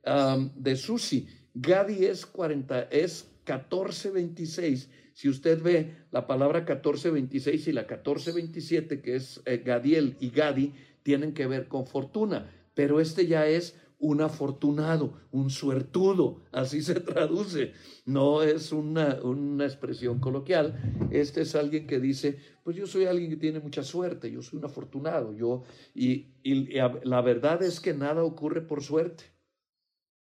[0.54, 4.90] de Susi, Gadi es 40, es 1426.
[5.14, 10.74] Si usted ve la palabra 1426 y la 1427, que es eh, Gadiel y Gadi,
[11.02, 17.00] tienen que ver con fortuna, pero este ya es un afortunado, un suertudo, así se
[17.00, 17.72] traduce.
[18.04, 21.08] No es una, una, expresión coloquial.
[21.10, 24.58] Este es alguien que dice, pues yo soy alguien que tiene mucha suerte, yo soy
[24.58, 25.32] un afortunado.
[25.32, 25.62] Yo,
[25.94, 26.72] y, y
[27.04, 29.22] la verdad es que nada ocurre por suerte.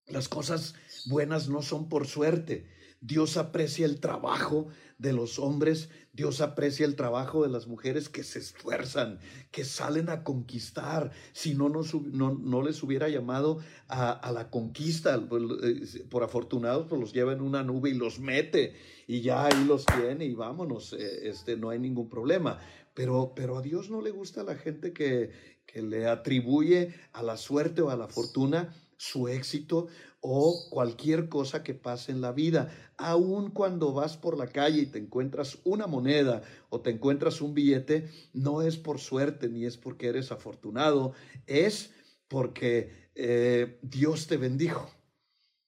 [0.05, 0.75] Las cosas
[1.07, 2.69] buenas no son por suerte.
[3.07, 4.67] Dios aprecia el trabajo
[4.97, 10.09] de los hombres, Dios aprecia el trabajo de las mujeres que se esfuerzan, que salen
[10.09, 11.11] a conquistar.
[11.31, 17.31] Si no, les hubiera llamado a, la conquista, pues, eh, por afortunados, pues los lleva
[17.31, 18.75] en una nube y los mete
[19.07, 22.59] y ya ahí los tiene y vámonos, eh, este, no hay ningún problema.
[22.93, 25.29] Pero, pero a Dios no le gusta la gente que,
[25.65, 29.87] que le atribuye a la suerte o a la fortuna su éxito
[30.29, 32.69] o cualquier cosa que pase en la vida.
[32.97, 37.53] Aun cuando vas por la calle y te encuentras una moneda o te encuentras un
[37.53, 41.13] billete, no es por suerte ni es porque eres afortunado,
[41.45, 41.91] es
[42.27, 44.91] porque eh, Dios te bendijo.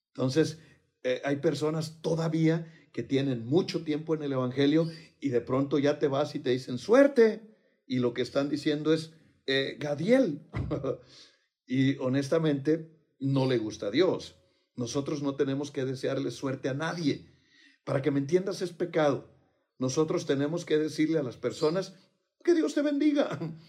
[0.08, 0.58] Entonces,
[1.04, 5.98] eh, hay personas todavía que tienen mucho tiempo en el Evangelio y de pronto ya
[5.98, 7.40] te vas y te dicen suerte.
[7.86, 9.12] Y lo que están diciendo es
[9.46, 10.42] eh, Gadiel.
[11.66, 14.36] y honestamente, no le gusta a Dios.
[14.80, 17.26] Nosotros no tenemos que desearle suerte a nadie.
[17.84, 19.28] Para que me entiendas es pecado.
[19.78, 21.92] Nosotros tenemos que decirle a las personas
[22.42, 23.38] que Dios te bendiga.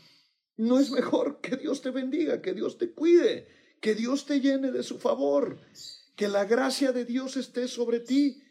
[0.58, 3.48] No es mejor que Dios te bendiga, que Dios te cuide,
[3.80, 5.60] que Dios te llene de su favor,
[6.16, 8.44] que la gracia de Dios esté sobre ti.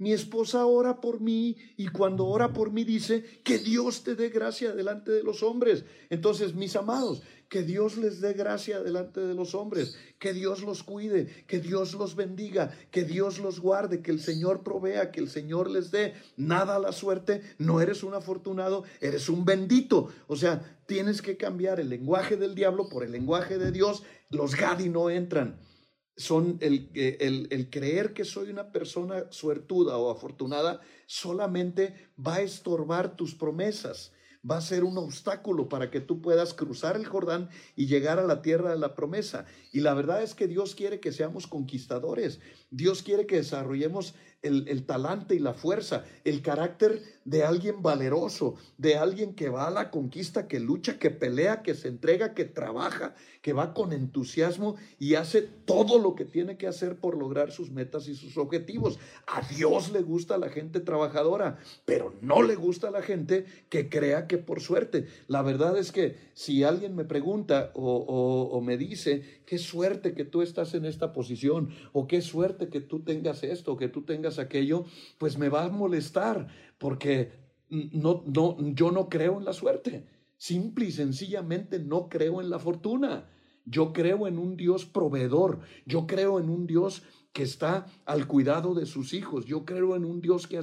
[0.00, 4.30] Mi esposa ora por mí y cuando ora por mí dice que Dios te dé
[4.30, 5.84] gracia delante de los hombres.
[6.08, 10.84] Entonces, mis amados, que Dios les dé gracia delante de los hombres, que Dios los
[10.84, 15.28] cuide, que Dios los bendiga, que Dios los guarde, que el Señor provea, que el
[15.28, 17.42] Señor les dé nada a la suerte.
[17.58, 20.08] No eres un afortunado, eres un bendito.
[20.28, 24.02] O sea, tienes que cambiar el lenguaje del diablo por el lenguaje de Dios.
[24.30, 25.60] Los Gadi no entran.
[26.20, 32.42] Son el, el, el creer que soy una persona suertuda o afortunada solamente va a
[32.42, 34.12] estorbar tus promesas
[34.48, 38.26] va a ser un obstáculo para que tú puedas cruzar el Jordán y llegar a
[38.26, 39.44] la tierra de la promesa.
[39.72, 42.40] Y la verdad es que Dios quiere que seamos conquistadores.
[42.70, 48.96] Dios quiere que desarrollemos el, talante y la fuerza, el carácter de alguien valeroso, de
[48.96, 53.14] alguien que va a la conquista, que lucha, que pelea, que se entrega, que trabaja,
[53.42, 57.70] que va con entusiasmo y hace todo lo que tiene que hacer por lograr sus
[57.70, 58.98] metas y sus objetivos.
[59.26, 64.26] A Dios le gusta la gente trabajadora, pero no le gusta la gente que crea
[64.26, 65.06] que por suerte.
[65.28, 70.24] La verdad es que si alguien me pregunta o, o me dice, qué suerte que
[70.24, 74.29] tú estás en esta posición, o qué suerte que tú tengas esto, que tú tengas
[74.38, 74.84] aquello,
[75.18, 77.32] pues me va a molestar, porque
[77.68, 80.06] no, no, yo no creo en la suerte.
[80.36, 83.28] Simple y sencillamente no creo en la fortuna.
[83.64, 85.60] Yo creo en un Dios proveedor.
[85.86, 89.44] Yo creo en un Dios que está al cuidado de sus hijos.
[89.44, 90.62] Yo creo en un Dios que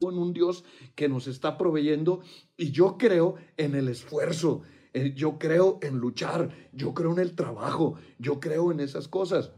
[0.00, 2.20] en un Dios que nos está proveyendo
[2.56, 4.62] y yo creo en el esfuerzo.
[4.92, 9.52] Eh, yo creo en luchar, yo creo en el trabajo, yo creo en esas cosas.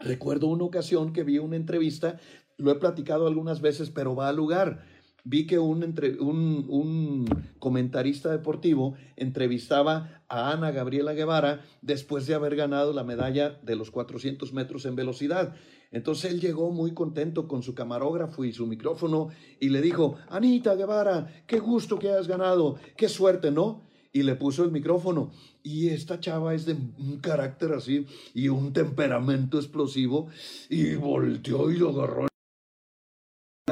[0.00, 2.18] Recuerdo una ocasión que vi una entrevista,
[2.56, 4.84] lo he platicado algunas veces, pero va al lugar.
[5.24, 7.26] Vi que un, entre, un, un,
[7.58, 13.90] comentarista deportivo entrevistaba a Ana Gabriela Guevara después de haber ganado la medalla de los
[13.90, 15.54] 400 metros en velocidad.
[15.90, 19.28] Entonces él llegó muy contento con su camarógrafo y su micrófono
[19.60, 23.89] y le dijo, Anita Guevara, qué gusto que hayas ganado, qué suerte, ¿no?
[24.12, 25.30] Y le puso el micrófono.
[25.62, 30.28] Y esta chava es de un carácter así y un temperamento explosivo
[30.68, 32.29] y volteó y lo agarró.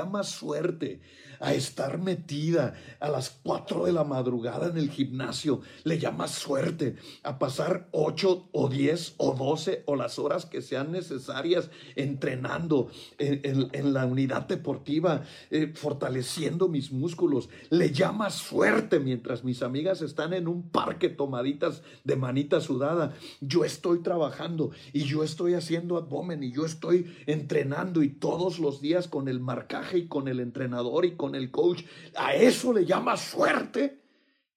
[0.08, 1.00] Más suerte
[1.40, 6.96] a estar metida a las 4 de la madrugada en el gimnasio, le llama suerte
[7.22, 13.92] a pasar 8 o 10 o 12 o las horas que sean necesarias entrenando en,
[13.92, 17.48] la unidad deportiva, eh, fortaleciendo mis músculos.
[17.70, 23.14] Le llama suerte mientras mis amigas están en un parque tomaditas de manita sudada.
[23.40, 28.80] Yo estoy trabajando y yo estoy haciendo abdomen y yo estoy entrenando y todos los
[28.80, 31.82] días con el marcaje y con el entrenador y con el coach.
[32.16, 33.98] A eso le llama suerte.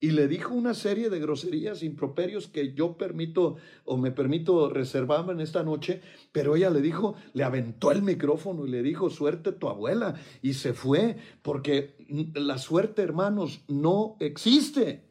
[0.03, 5.33] Y le dijo una serie de groserías, improperios que yo permito o me permito reservarme
[5.33, 6.01] en esta noche,
[6.31, 10.15] pero ella le dijo, le aventó el micrófono y le dijo, suerte tu abuela.
[10.41, 11.93] Y se fue, porque
[12.33, 15.03] la suerte, hermanos, no existe.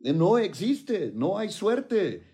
[0.00, 2.24] No existe, no hay suerte.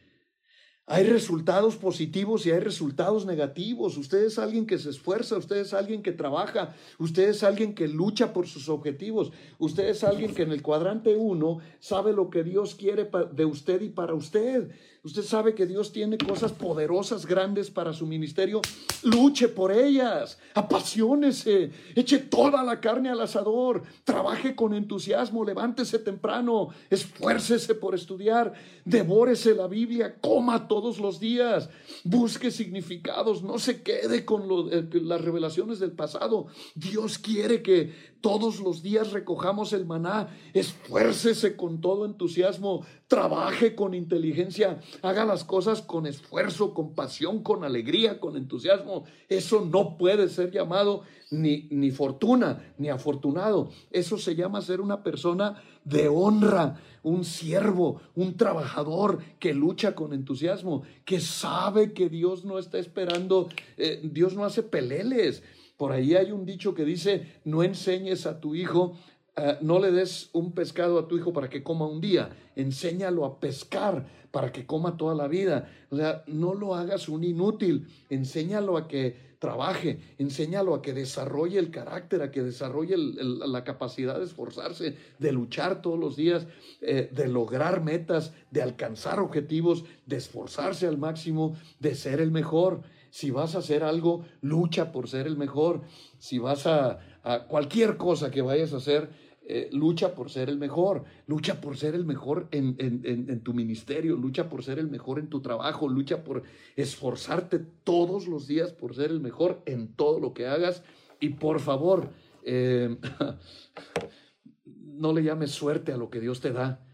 [0.86, 3.96] Hay resultados positivos y hay resultados negativos.
[3.96, 7.88] Usted es alguien que se esfuerza, usted es alguien que trabaja, usted es alguien que
[7.88, 12.44] lucha por sus objetivos, usted es alguien que en el cuadrante uno sabe lo que
[12.44, 14.72] Dios quiere de usted y para usted.
[15.04, 18.62] Usted sabe que Dios tiene cosas poderosas, grandes para su ministerio.
[19.02, 26.70] Luche por ellas, apasionese, eche toda la carne al asador, trabaje con entusiasmo, levántese temprano,
[26.88, 28.54] esfuércese por estudiar,
[28.86, 31.68] devórese la Biblia, coma todos los días,
[32.02, 36.46] busque significados, no se quede con eh, las revelaciones del pasado.
[36.74, 43.92] Dios quiere que todos los días recojamos el maná, esfuércese con todo entusiasmo, trabaje con
[43.92, 49.04] inteligencia, haga las cosas con esfuerzo, con pasión, con alegría, con entusiasmo.
[49.28, 53.68] Eso no puede ser llamado ni, ni fortuna, ni afortunado.
[53.90, 60.14] Eso se llama ser una persona de honra, un siervo, un trabajador que lucha con
[60.14, 65.42] entusiasmo, que sabe que Dios no está esperando, eh, Dios no hace peleles.
[65.84, 68.96] Por ahí hay un dicho que dice, no enseñes a tu hijo,
[69.36, 73.26] eh, no le des un pescado a tu hijo para que coma un día, enséñalo
[73.26, 75.70] a pescar para que coma toda la vida.
[75.90, 81.58] O sea, no lo hagas un inútil, enséñalo a que trabaje, enséñalo a que desarrolle
[81.58, 86.46] el carácter, a que desarrolle la capacidad de esforzarse, de luchar todos los días,
[86.80, 92.80] eh, de lograr metas, de alcanzar objetivos, de esforzarse al máximo, de ser el mejor.
[93.14, 95.82] Si vas a hacer algo, lucha por ser el mejor.
[96.18, 96.98] Si vas a,
[97.46, 99.08] cualquier cosa que vayas a hacer,
[99.46, 104.48] eh, lucha por ser el mejor, lucha por ser el mejor en, tu ministerio, lucha
[104.48, 106.42] por ser el mejor en tu trabajo, lucha por
[106.74, 110.82] esforzarte todos los días por ser el mejor en todo lo que hagas.
[111.20, 112.10] Y por favor,
[112.42, 112.98] eh,
[114.64, 116.84] no le llames suerte a lo que Dios te da,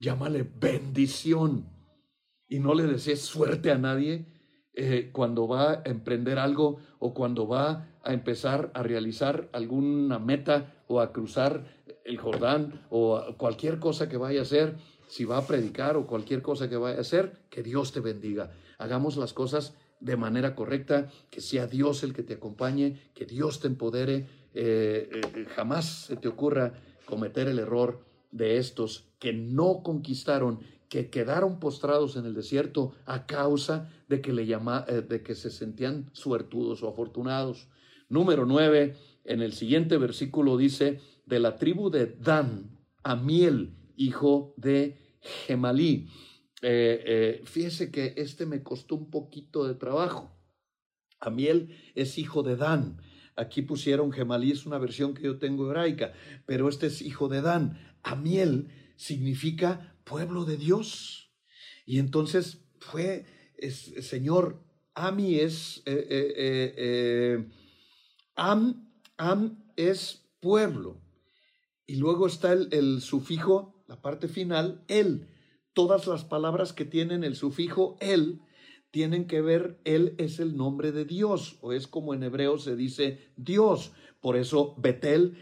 [0.00, 1.70] llámale bendición.
[2.48, 4.37] Y no le desees suerte a nadie,
[4.80, 10.72] eh, cuando va a emprender algo o cuando va a empezar a realizar alguna meta
[10.86, 11.64] o a cruzar
[12.04, 14.76] el Jordán o cualquier cosa que vaya a hacer,
[15.08, 18.52] si va a predicar o cualquier cosa que vaya a hacer, que Dios te bendiga.
[18.78, 23.58] Hagamos las cosas de manera correcta, que sea Dios el que te acompañe, que Dios
[23.58, 24.28] te empodere.
[24.54, 26.74] Eh, eh, jamás se te ocurra
[27.04, 33.26] cometer el error de estos que no conquistaron que quedaron postrados en el desierto a
[33.26, 37.68] causa de que, le llama, eh, de que se sentían suertudos o afortunados.
[38.08, 44.96] Número nueve, en el siguiente versículo dice, de la tribu de Dan, Amiel, hijo de
[45.20, 46.08] Gemalí.
[46.62, 50.34] Eh, eh, fíjese que este me costó un poquito de trabajo.
[51.20, 53.00] Amiel es hijo de Dan.
[53.36, 56.12] Aquí pusieron Gemalí, es una versión que yo tengo hebraica,
[56.46, 57.78] pero este es hijo de Dan.
[58.02, 61.30] Amiel significa pueblo de Dios.
[61.84, 63.26] Y entonces fue,
[64.00, 64.62] Señor,
[64.94, 67.48] Ami es, eh, eh, eh,
[68.34, 71.00] Am, Am es pueblo.
[71.86, 75.28] Y luego está el, el sufijo, la parte final, él.
[75.72, 78.40] Todas las palabras que tienen el sufijo él
[78.90, 82.74] tienen que ver, él es el nombre de Dios, o es como en hebreo se
[82.74, 83.92] dice Dios.
[84.20, 85.36] Por eso Betel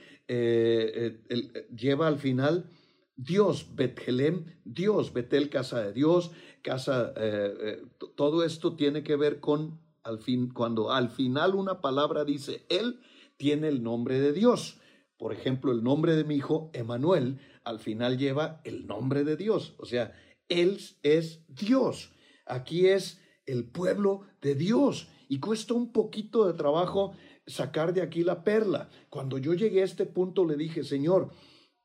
[1.74, 2.68] lleva al final
[3.16, 7.82] Dios, Bethelem, Dios, Betel, casa de Dios, casa, eh, eh,
[8.14, 13.00] todo esto tiene que ver con, al fin, cuando al final una palabra dice Él,
[13.36, 14.78] tiene el nombre de Dios.
[15.16, 19.74] Por ejemplo, el nombre de mi hijo, Emanuel, al final lleva el nombre de Dios.
[19.78, 20.12] O sea,
[20.48, 22.12] Él es Dios.
[22.44, 25.08] Aquí es el pueblo de Dios.
[25.28, 27.14] Y cuesta un poquito de trabajo
[27.46, 28.90] sacar de aquí la perla.
[29.08, 31.30] Cuando yo llegué a este punto le dije, Señor,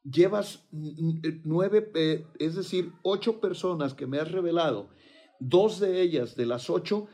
[0.04, 4.90] llevas nueve, eh, es decir, ocho personas que me has revelado,
[5.40, 7.08] dos de ellas, de las ocho,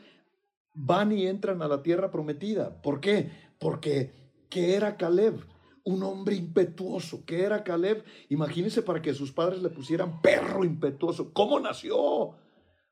[0.74, 2.80] van y entran a la tierra prometida.
[2.82, 3.30] ¿Por qué?
[3.58, 4.12] Porque,
[4.48, 5.44] ¿qué era Caleb?
[5.84, 7.24] Un hombre impetuoso.
[7.24, 8.04] ¿Qué era Caleb?
[8.28, 11.32] Imagínense para que sus padres le pusieran perro impetuoso.
[11.32, 12.36] ¿Cómo nació?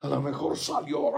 [0.03, 1.11] A lo mejor salió,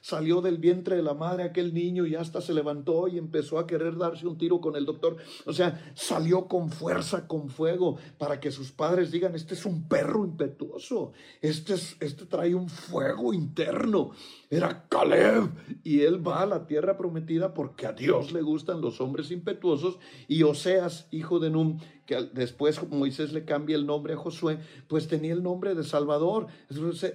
[0.00, 3.68] salió del vientre de la madre aquel niño y hasta se levantó y empezó a
[3.68, 5.16] querer darse un tiro con el doctor.
[5.46, 9.86] O sea, salió con fuerza, con fuego, para que sus padres digan, este es un
[9.86, 14.10] perro impetuoso, este, es, este trae un fuego interno.
[14.50, 15.48] Era Caleb
[15.84, 20.00] y él va a la tierra prometida porque a Dios le gustan los hombres impetuosos
[20.26, 25.08] y Oseas, hijo de Num, que después Moisés le cambia el nombre a Josué, pues
[25.08, 26.48] tenía el nombre de Salvador.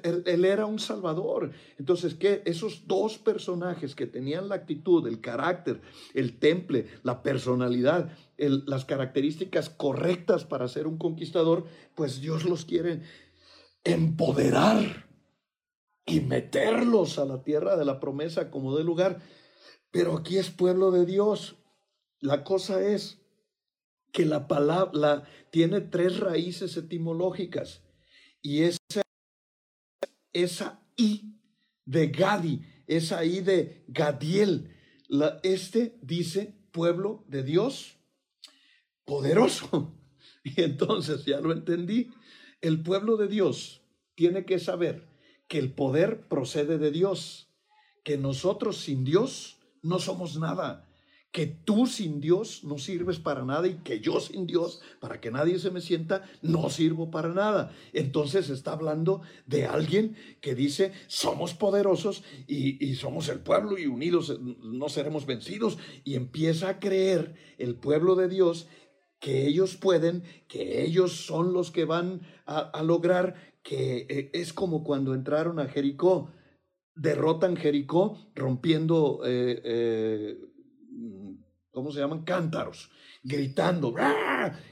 [0.04, 1.52] él, era un Salvador.
[1.78, 2.42] Entonces, ¿qué?
[2.46, 5.82] Esos dos personajes que tenían la actitud, el carácter,
[6.14, 11.66] el temple, la personalidad, las características correctas para ser un conquistador,
[11.96, 13.02] pues Dios los quiere
[13.84, 15.08] empoderar
[16.06, 19.22] y meterlos a la tierra de la promesa como de lugar.
[19.92, 21.58] Pero aquí es pueblo de Dios.
[22.20, 23.25] La cosa es
[24.16, 27.84] que la palabra tiene tres raíces etimológicas
[28.42, 29.02] y esa,
[30.32, 31.36] esa I
[31.84, 34.74] de Gadi, es ahí de Gadiel.
[35.44, 38.00] Este dice pueblo de Dios
[39.04, 39.94] poderoso.
[40.48, 42.12] Y entonces ya lo entendí.
[42.62, 43.82] El pueblo de Dios
[44.14, 45.10] tiene que saber
[45.48, 47.50] que el poder procede de Dios,
[48.04, 50.85] que nosotros sin Dios no somos nada,
[51.36, 55.32] que tú sin Dios no sirves para nada y que yo sin Dios, para que
[55.32, 57.74] nadie se me sienta, no sirvo para nada.
[57.92, 64.40] Entonces está hablando de alguien que dice, somos poderosos y, somos el pueblo y unidos
[64.40, 65.78] no seremos vencidos.
[66.06, 68.70] Y empieza a creer el pueblo de Dios
[69.20, 74.86] que ellos pueden, que ellos son los que van a, lograr, que eh, es como
[74.86, 76.32] cuando entraron a Jericó,
[76.96, 79.20] derrotan Jericó rompiendo...
[79.26, 80.55] Eh, eh,
[81.76, 82.24] ¿cómo se llaman?
[82.24, 82.90] Cántaros,
[83.22, 83.94] gritando,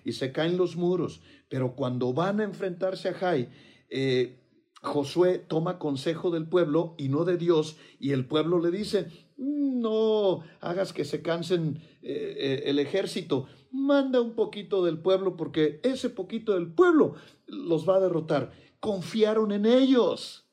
[0.06, 1.22] y se caen los muros.
[1.50, 3.50] Pero cuando van a enfrentarse a Jai,
[3.90, 4.40] eh,
[4.82, 10.44] Josué toma consejo del pueblo y no de Dios, y el pueblo le dice, no
[10.62, 16.10] hagas que se cansen eh, eh, el ejército, manda un poquito del pueblo, porque ese
[16.10, 17.16] poquito del pueblo
[17.48, 18.54] los va a derrotar.
[18.80, 20.48] Confiaron en ellos,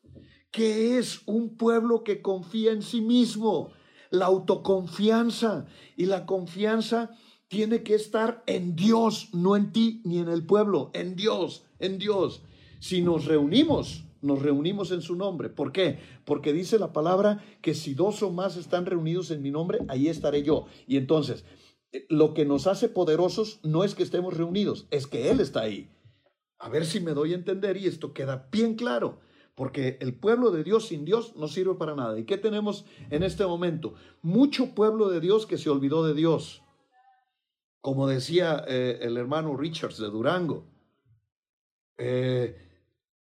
[0.51, 3.73] que es un pueblo que confía en sí mismo
[4.11, 5.67] la autoconfianza.
[5.97, 7.11] Y la confianza
[7.49, 11.99] tiene que estar en Dios, no en ti ni en el pueblo, en Dios, en
[11.99, 12.43] Dios.
[12.79, 15.49] Si nos reunimos, nos reunimos en su nombre.
[15.49, 15.99] ¿Por qué?
[16.25, 20.09] Porque dice la palabra que si dos o más están reunidos en mi nombre, ahí
[20.09, 20.67] estaré yo.
[20.87, 21.45] Y entonces,
[22.09, 25.91] lo que nos hace poderosos no es que estemos reunidos, es que Él está ahí.
[26.59, 29.19] A ver si me doy a entender y esto queda bien claro
[29.61, 32.19] porque el pueblo de Dios sin Dios no sirve para nada.
[32.19, 33.93] ¿Y qué tenemos en este momento?
[34.23, 36.63] Mucho pueblo de Dios que se olvidó de Dios.
[37.83, 40.65] Como decía eh, el hermano Richards de Durango,
[41.99, 42.57] eh,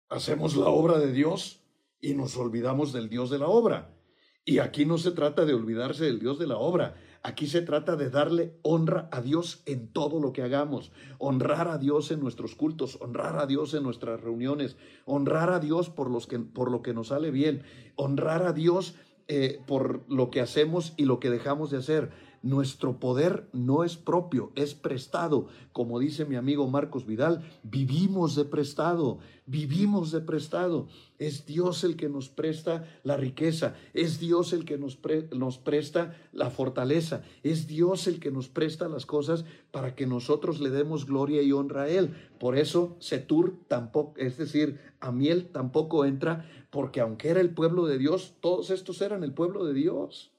[0.09, 1.61] hacemos la obra de Dios
[2.01, 3.99] y nos olvidamos del Dios de la obra.
[4.45, 6.95] Y aquí no se trata de olvidarse del Dios de la obra,
[7.29, 11.77] Aquí se trata de darle honra a Dios en todo lo que hagamos, honrar a
[11.77, 16.27] Dios en nuestros cultos, honrar a Dios en nuestras reuniones, honrar a Dios por, los
[16.27, 17.65] que, por lo que nos sale bien,
[17.97, 18.95] honrar a Dios
[19.27, 22.13] eh, por lo que hacemos y lo que dejamos de hacer.
[22.43, 25.49] Nuestro poder no es propio, es prestado.
[25.73, 30.87] Como dice mi amigo Marcos Vidal, vivimos de prestado, vivimos de prestado.
[31.19, 34.99] Es Dios el que nos presta la riqueza, es Dios el que nos,
[35.37, 40.61] nos presta la fortaleza, es Dios el que nos presta las cosas para que nosotros
[40.61, 42.15] le demos gloria y honra a Él.
[42.39, 47.99] Por eso Setur tampoco, es decir, Amiel tampoco entra, porque aunque era el pueblo de
[47.99, 50.31] Dios, todos estos eran el pueblo de Dios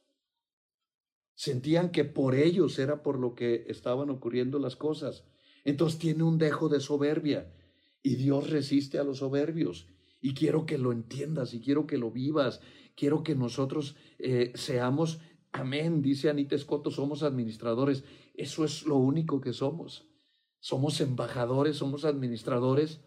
[1.39, 5.23] sentían que por ellos era por lo que estaban ocurriendo las cosas.
[5.63, 7.49] Entonces tiene un dejo de soberbia
[8.03, 9.87] y Dios resiste a los soberbios.
[10.19, 12.59] Y quiero que lo entiendas y quiero que lo vivas.
[12.93, 15.21] Quiero que nosotros eh, seamos,
[15.53, 18.03] amén, dice Anita Escoto, somos administradores.
[18.33, 20.09] Eso es lo único que somos.
[20.59, 22.99] Somos embajadores, somos administradores.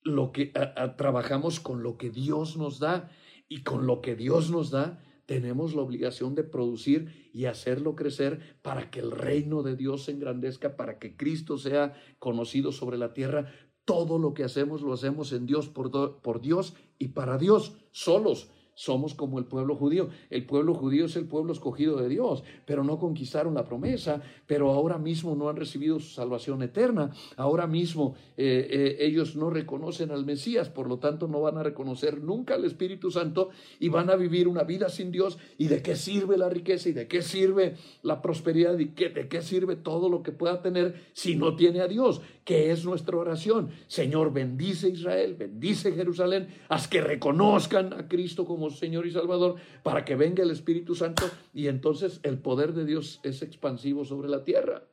[0.00, 0.50] Lo que
[0.96, 3.10] trabajamos con lo que Dios nos da
[3.50, 8.58] y con lo que Dios nos da tenemos la obligación de producir y hacerlo crecer
[8.62, 13.12] para que el reino de Dios se engrandezca, para que Cristo sea conocido sobre la
[13.12, 13.46] tierra.
[13.84, 18.50] Todo lo que hacemos lo hacemos en Dios, por, por Dios y para Dios, solos
[18.74, 20.08] somos como el pueblo judío.
[20.30, 24.70] El pueblo judío es el pueblo escogido de Dios, pero no conquistaron la promesa, pero
[24.70, 27.10] ahora mismo no han recibido su salvación eterna.
[27.36, 31.62] Ahora mismo eh, eh, ellos no reconocen al Mesías, por lo tanto no van a
[31.62, 35.38] reconocer nunca al Espíritu Santo y van a vivir una vida sin Dios.
[35.58, 36.88] ¿Y de qué sirve la riqueza?
[36.88, 38.78] ¿Y de qué sirve la prosperidad?
[38.78, 42.22] ¿Y de qué sirve todo lo que pueda tener si no tiene a Dios?
[42.50, 43.70] Que es nuestra oración.
[43.86, 50.04] Señor, bendice Israel, bendice Jerusalén, haz que reconozcan a Cristo como Señor y Salvador para
[50.04, 54.42] que venga el Espíritu Santo y entonces el poder de Dios es expansivo sobre la
[54.42, 54.88] tierra.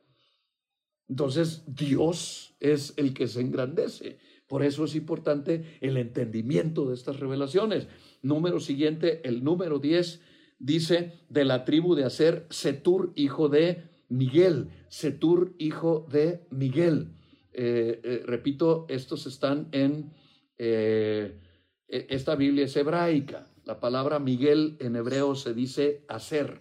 [1.08, 4.20] Entonces Dios es el que se engrandece.
[4.46, 7.88] Por eso es importante el entendimiento de estas revelaciones.
[8.22, 10.20] Número siguiente, el número 10
[10.60, 14.68] dice de la tribu de Aser, Setur, hijo de Miguel.
[14.90, 17.17] Setur, hijo de Miguel.
[17.60, 20.14] Eh, eh, repito, estos están en,
[20.58, 21.40] eh,
[21.88, 23.50] e, esta Biblia es hebraica.
[23.64, 26.60] La palabra Miguel en hebreo se dice hacer.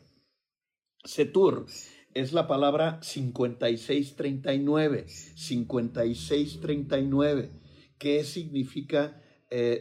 [1.04, 1.68] Setur
[2.16, 5.08] es la palabra 5639.
[5.08, 7.52] 5639.
[8.00, 9.22] ¿Qué significa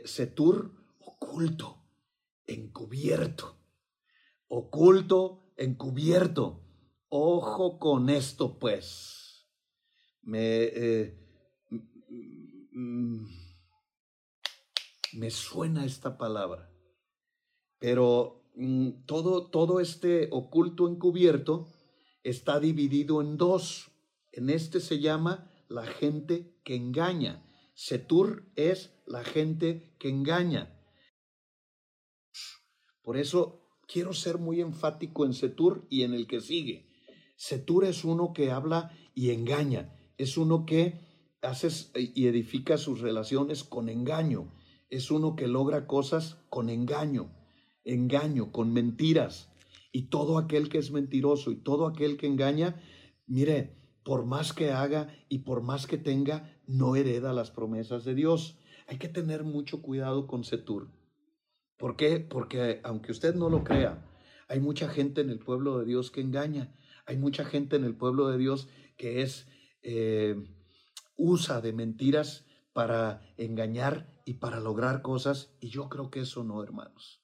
[0.04, 0.72] Setur?
[1.00, 1.78] Oculto,
[2.46, 3.56] encubierto.
[4.48, 6.60] Oculto, encubierto.
[7.08, 9.25] Ojo con esto, pues
[10.26, 11.18] me, eh,
[15.12, 16.70] me suena esta palabra.
[17.78, 21.68] Pero mm, todo, todo este oculto encubierto
[22.22, 23.90] está dividido en dos.
[24.32, 27.42] En este se llama la gente que engaña.
[27.74, 30.72] Setur es la gente que engaña.
[33.02, 36.90] Por eso quiero ser muy enfático en Setur y en el que sigue.
[37.36, 41.00] Setur es uno que habla y engaña, es uno que
[41.42, 44.52] hace y edifica sus relaciones con engaño,
[44.90, 47.30] es uno que logra cosas con engaño,
[47.84, 49.50] engaño, con mentiras.
[49.92, 52.80] Y todo aquel que es mentiroso y todo aquel que engaña,
[53.26, 58.14] mire, por más que haga y por más que tenga, no hereda las promesas de
[58.14, 58.58] Dios.
[58.86, 60.90] Hay que tener mucho cuidado con Setur.
[61.76, 62.20] ¿Por qué?
[62.20, 64.06] Porque aunque usted no lo crea,
[64.48, 66.74] hay mucha gente en el pueblo de Dios que engaña.
[67.06, 69.48] Hay mucha gente en el pueblo de Dios que es
[69.88, 70.34] eh,
[71.16, 75.54] usa de mentiras para engañar y para lograr cosas.
[75.60, 77.22] Y yo creo que eso no, hermanos.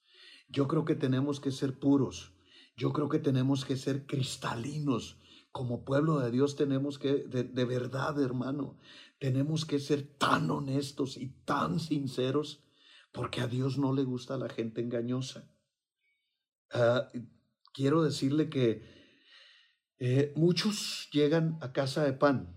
[0.49, 2.35] Yo creo que tenemos que ser puros.
[2.77, 5.19] Yo creo que tenemos que ser cristalinos.
[5.51, 8.79] Como pueblo de Dios tenemos que, de verdad, hermano,
[9.19, 12.63] tenemos que ser tan honestos y tan sinceros
[13.11, 15.51] porque a Dios no le gusta la gente engañosa.
[16.71, 17.09] Ah,
[17.75, 19.02] quiero decirle que
[20.05, 22.57] eh, muchos llegan a casa de pan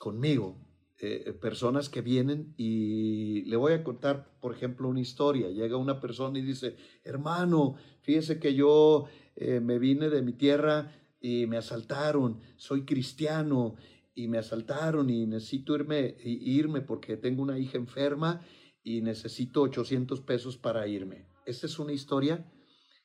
[0.00, 0.58] conmigo,
[0.98, 5.48] eh, personas que vienen y le voy a contar, por ejemplo, una historia.
[5.50, 6.74] Llega una persona y dice,
[7.04, 9.04] hermano, fíjese que yo
[9.36, 13.76] eh, me vine de mi tierra y me asaltaron, soy cristiano
[14.12, 18.40] y me asaltaron y necesito irme, irme porque tengo una hija enferma
[18.82, 21.28] y necesito 800 pesos para irme.
[21.46, 22.44] Esta es una historia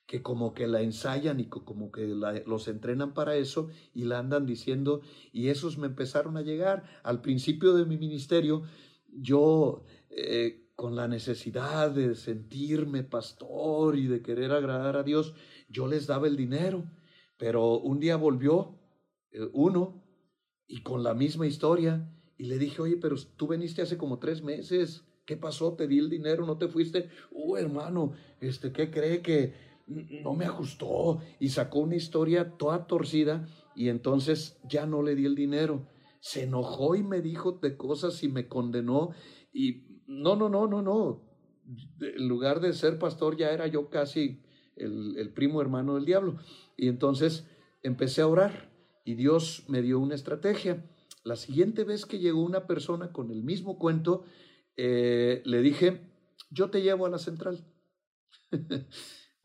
[0.08, 4.45] que como que la ensayan y como que los entrenan para eso y la andan
[4.45, 5.01] diciendo
[5.34, 6.84] y esos me empezaron a llegar.
[7.03, 8.64] Al principio de mi ministerio,
[9.10, 15.34] yo eh, con la necesidad de sentirme pastor y de querer agradar a Dios,
[15.68, 16.89] yo les daba el dinero,
[17.38, 18.80] pero un día volvió
[19.32, 20.05] eh, uno
[20.68, 24.41] y con la misma historia y le dije, oye, pero tú veniste hace como tres
[24.41, 25.74] meses ¿Qué pasó?
[25.74, 27.10] Te di el dinero, no te fuiste.
[27.32, 29.53] Uh, hermano, este, ¿qué cree que
[29.88, 31.20] no me ajustó?
[31.40, 35.88] Y sacó una historia toda torcida y entonces ya no le di el dinero.
[36.20, 39.12] Se enojó y me dijo de cosas y me condenó.
[39.54, 41.24] Y no, no, no, no, no.
[42.00, 44.42] En lugar de ser pastor ya era yo casi
[44.76, 46.38] el, el primo hermano del diablo.
[46.76, 47.48] Y entonces
[47.84, 48.72] empecé a orar
[49.06, 50.86] y Dios me dio una estrategia.
[51.24, 54.26] La siguiente vez que llegó una persona con el mismo cuento,
[54.76, 56.02] eh, le dije,
[56.50, 57.66] yo te llevo a la central,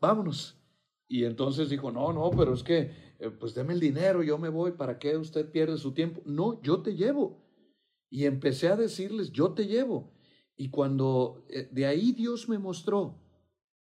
[0.03, 0.59] vámonos.
[1.07, 4.49] Y entonces dijo, no, no, pero es que, eh, pues deme el dinero, yo me
[4.49, 6.21] voy, ¿para qué usted pierde su tiempo?
[6.25, 7.41] No, yo te llevo.
[8.09, 10.11] Y empecé a decirles, yo te llevo.
[10.57, 13.19] Y cuando eh, de ahí Dios me mostró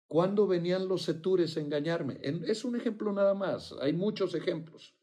[0.08, 2.20] cuando venían los setures a engañarme.
[2.22, 4.94] es un ejemplo nada más, hay muchos ejemplos.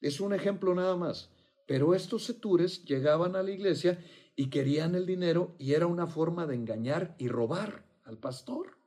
[0.00, 1.30] Es un ejemplo nada más.
[1.66, 3.98] Pero estos setures llegaban a la iglesia
[4.36, 8.81] y querían el dinero y era una forma de engañar y robar al pastor.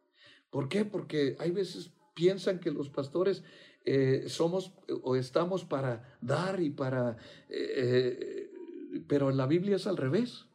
[0.56, 0.86] ¿Por qué?
[0.86, 3.44] Porque hay veces piensan que los pastores
[3.84, 4.72] eh, somos
[5.04, 7.18] o estamos para dar y para...
[7.50, 8.54] Eh,
[9.06, 10.46] pero en la Biblia es al revés.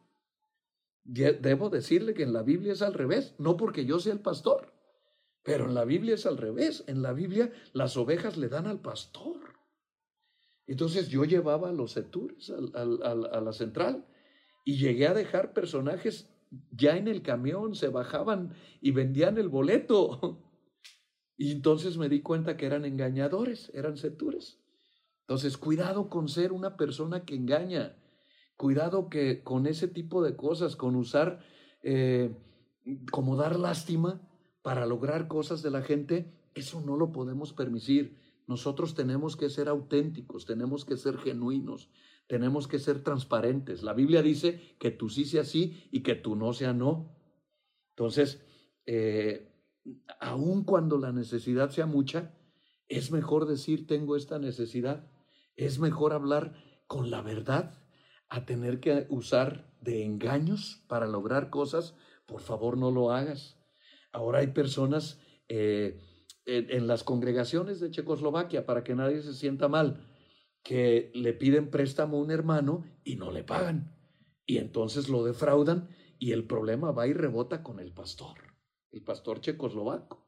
[1.03, 4.73] Debo decirle que en la Biblia es al revés, no porque yo sea el pastor,
[5.43, 6.83] pero en la Biblia es al revés.
[6.87, 9.53] En la Biblia las ovejas le dan al pastor.
[10.65, 14.07] Entonces yo llevaba a los etures a la central
[14.65, 16.27] y llegué a dejar personajes
[16.71, 20.39] ya en el camión, se bajaban y vendían el boleto.
[21.37, 24.59] Y entonces me di cuenta que eran engañadores, eran setures.
[25.21, 27.97] Entonces, cuidado con ser una persona que engaña.
[28.57, 31.39] Cuidado que con ese tipo de cosas, con usar
[31.81, 32.35] eh,
[33.11, 34.21] como dar lástima
[34.61, 38.19] para lograr cosas de la gente, eso no lo podemos permitir.
[38.47, 41.89] Nosotros tenemos que ser auténticos, tenemos que ser genuinos,
[42.31, 43.83] tenemos que ser transparentes.
[43.83, 47.13] La Biblia dice que tú sí sea sí y que tú no sea no.
[47.89, 48.41] Entonces,
[48.85, 49.53] eh,
[50.21, 52.33] aun cuando la necesidad sea mucha,
[52.87, 55.11] es mejor decir tengo esta necesidad.
[55.57, 56.53] Es mejor hablar
[56.87, 57.83] con la verdad
[58.29, 61.97] a tener que usar de engaños para lograr cosas.
[62.27, 63.57] Por favor, no lo hagas.
[64.13, 65.19] Ahora hay personas
[65.49, 65.99] eh,
[66.45, 70.10] en las congregaciones de Checoslovaquia, para que nadie se sienta mal,
[70.63, 73.95] que le piden préstamo a un hermano y no le pagan.
[74.45, 75.89] Y entonces lo defraudan
[76.19, 78.37] y el problema va y rebota con el pastor,
[78.91, 80.27] el pastor checoslovaco.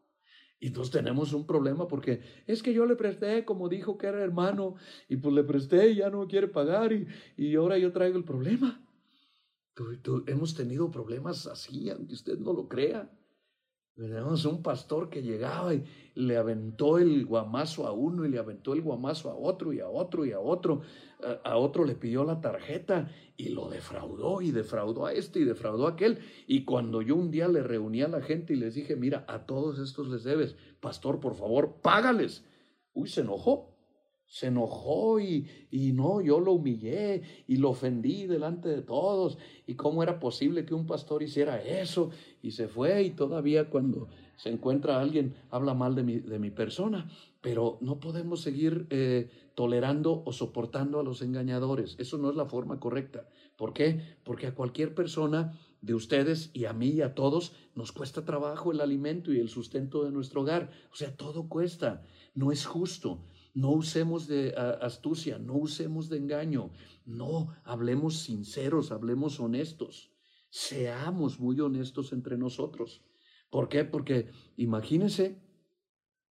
[0.59, 4.23] Y entonces tenemos un problema porque es que yo le presté como dijo que era
[4.23, 4.75] hermano
[5.09, 7.05] y pues le presté y ya no quiere pagar y,
[7.35, 8.81] y ahora yo traigo el problema.
[10.27, 13.11] hemos tenido problemas así, aunque usted no lo crea.
[13.95, 15.83] Tenemos un pastor que llegaba y
[16.15, 19.87] le aventó el guamazo a uno y le aventó el guamazo a otro y a
[19.87, 20.81] otro y a otro.
[21.43, 25.85] A, otro le pidió la tarjeta y lo defraudó y defraudó a este y defraudó
[25.85, 26.19] a aquel.
[26.47, 29.45] Y cuando yo un día le reuní a la gente y les dije, mira, a
[29.45, 32.43] todos estos les debes, pastor, por favor, págales.
[32.93, 33.72] Uy, se enojó
[34.33, 39.37] se enojó y, y, no, yo lo humillé y lo ofendí delante de todos.
[39.67, 42.09] ¿Y cómo era posible que un pastor hiciera eso?
[42.41, 46.49] Y se fue y todavía cuando se encuentra alguien habla mal de mi, de mi
[46.49, 47.11] persona.
[47.41, 51.95] Pero no podemos seguir eh, tolerando o soportando a los engañadores.
[51.99, 53.29] Eso no es la forma correcta.
[53.55, 54.01] ¿Por qué?
[54.23, 58.71] Porque a cualquier persona de ustedes y a mí y a todos nos cuesta trabajo
[58.71, 60.71] el alimento y el sustento de nuestro hogar.
[60.91, 62.01] O sea, todo cuesta.
[62.33, 63.19] No es justo.
[63.53, 66.71] No usemos de astucia, no usemos de engaño,
[67.05, 70.11] no, hablemos sinceros, hablemos honestos,
[70.49, 73.03] seamos muy honestos entre nosotros.
[73.51, 73.85] ¿Por qué?
[73.85, 75.39] Porque imagínense,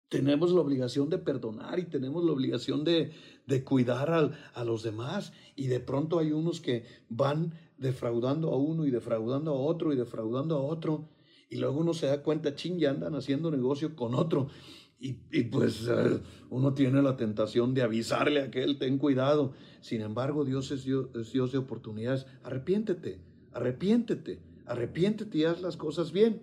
[0.10, 3.12] tenemos la obligación de perdonar y tenemos la obligación de,
[3.46, 5.32] de cuidar a, a los demás.
[5.56, 9.96] Y de pronto hay unos que van defraudando a uno y defraudando a otro y
[9.96, 11.08] defraudando a otro.
[11.50, 14.50] Y luego uno se da cuenta, ching, ya andan haciendo negocio con otro
[15.02, 15.90] y, pues
[16.52, 19.54] uno tiene la tentación de avisarle a aquel, ten cuidado.
[19.82, 22.28] Sin embargo, Dios es, Dios de oportunidades.
[22.44, 23.20] Arrepiéntete,
[23.52, 26.42] arrepiéntete, arrepiéntete y haz las cosas bien.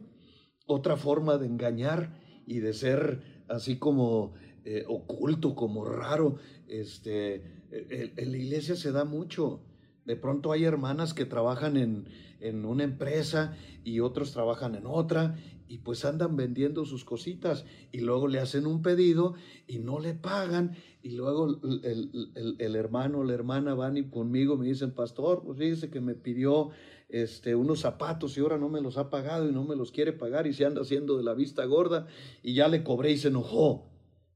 [0.67, 4.35] Otra forma de engañar y de ser así como
[4.65, 9.63] eh, oculto, como raro, este, en la iglesia se da mucho.
[10.05, 12.09] De pronto hay hermanas que trabajan en,
[12.41, 15.37] en una empresa y otros trabajan en otra
[15.69, 19.35] y pues andan vendiendo sus cositas y luego le hacen un pedido
[19.67, 24.67] y no le pagan y luego el, hermano o la hermana van y conmigo me
[24.67, 26.71] dicen, pastor, pues fíjese que me pidió
[27.09, 30.13] este, unos zapatos y ahora no me los ha pagado y no me los quiere
[30.13, 32.07] pagar y se anda haciendo de la vista gorda
[32.43, 33.91] y ya le cobré y se enojó.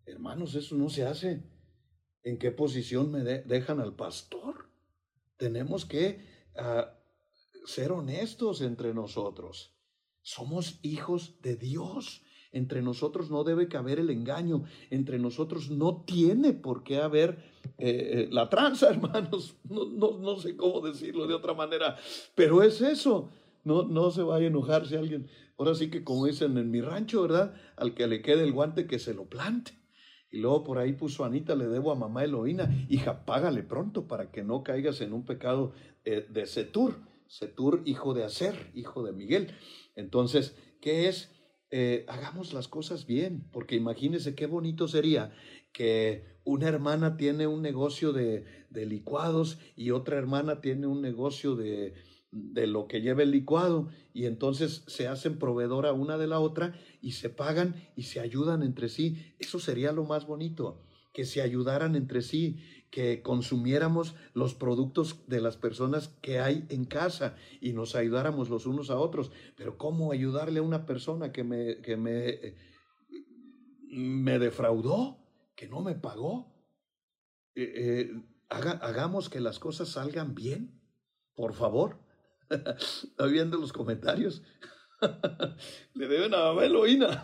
[0.04, 1.42] Hermanos, eso no se hace.
[2.22, 4.66] ¿En qué posición me dejan al pastor?
[5.36, 6.24] Tenemos que
[6.56, 6.98] ah,
[7.64, 9.71] ser honestos entre nosotros.
[10.22, 12.22] Somos hijos de Dios.
[12.52, 14.64] Entre nosotros no debe caber el engaño.
[14.90, 17.44] Entre nosotros no tiene por qué haber
[17.78, 19.56] eh, eh, la tranza, hermanos.
[19.68, 21.96] No, no, no, sé cómo decirlo de otra manera,
[22.34, 23.30] pero es eso.
[23.64, 25.28] No, no se vaya a enojarse alguien.
[25.58, 27.54] Ahora sí que como dicen en mi rancho, ¿verdad?
[27.76, 29.72] Al que le quede el guante que se lo plante.
[30.32, 34.30] Y luego por ahí puso Anita, le debo a mamá Eloína, hija, págale pronto para
[34.30, 35.72] que no caigas en un pecado
[36.04, 36.96] eh, de Setur.
[37.32, 39.54] Setur, hijo de Acer, hijo de Miguel.
[39.96, 41.30] Entonces, ¿qué es?
[41.70, 45.32] Eh, hagamos las cosas bien, porque imagínense qué bonito sería
[45.72, 51.56] que una hermana tiene un negocio de, de licuados y otra hermana tiene un negocio
[51.56, 51.94] de,
[52.32, 56.78] de lo que lleva el licuado y entonces se hacen proveedora una de la otra
[57.00, 59.34] y se pagan y se ayudan entre sí.
[59.38, 60.82] Eso sería lo más bonito,
[61.14, 62.58] que se ayudaran entre sí,
[62.92, 68.66] que consumiéramos los productos de las personas que hay en casa y nos ayudáramos los
[68.66, 69.32] unos a otros.
[69.56, 72.54] Pero ¿cómo ayudarle a una persona que me, que me,
[73.88, 75.16] me defraudó,
[75.56, 76.54] que no me pagó?
[77.54, 80.78] Eh, eh, hagamos que las cosas salgan bien,
[81.34, 81.98] por favor.
[83.30, 84.42] viendo los comentarios.
[85.94, 87.22] Le deben a Mamá Eloína.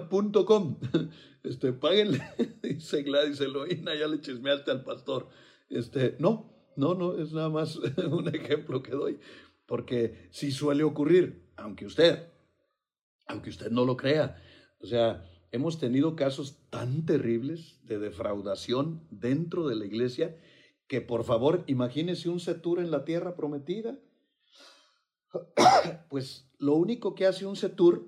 [1.42, 2.20] Este, páguenle,
[2.62, 5.28] dice Gladys Eloína, ya le chismeaste al pastor.
[5.70, 9.18] Este, no, no, no, es nada más un ejemplo que doy.
[9.64, 12.28] Porque si suele ocurrir, aunque usted,
[13.26, 14.36] aunque usted no lo crea.
[14.80, 20.36] O sea, hemos tenido casos tan terribles de defraudación dentro de la iglesia
[20.88, 23.98] que por favor imagínese un Setur en la tierra prometida.
[26.10, 28.06] Pues lo único que hace un Setur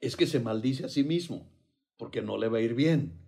[0.00, 1.52] es que se maldice a sí mismo,
[1.96, 3.20] porque no le va a ir bien.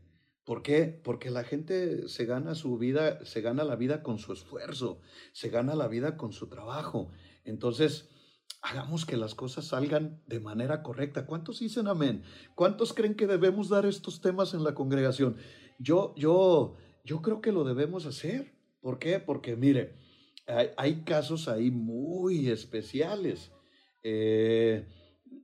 [0.45, 1.01] ¿Por qué?
[1.05, 5.01] Porque la gente se gana su vida, se gana la vida con su esfuerzo,
[5.33, 7.11] se gana la vida con su trabajo.
[7.45, 8.09] Entonces,
[8.63, 11.27] hagamos que las cosas salgan de manera correcta.
[11.27, 12.25] ¿Cuántos dicen amén?
[12.55, 15.37] ¿Cuántos creen que debemos dar estos temas en la congregación?
[15.79, 18.55] Yo, yo, yo creo que lo debemos hacer.
[18.81, 19.21] ¿Por qué?
[19.21, 19.95] Porque mire,
[20.77, 23.53] hay, casos ahí muy especiales
[24.03, 24.87] eh,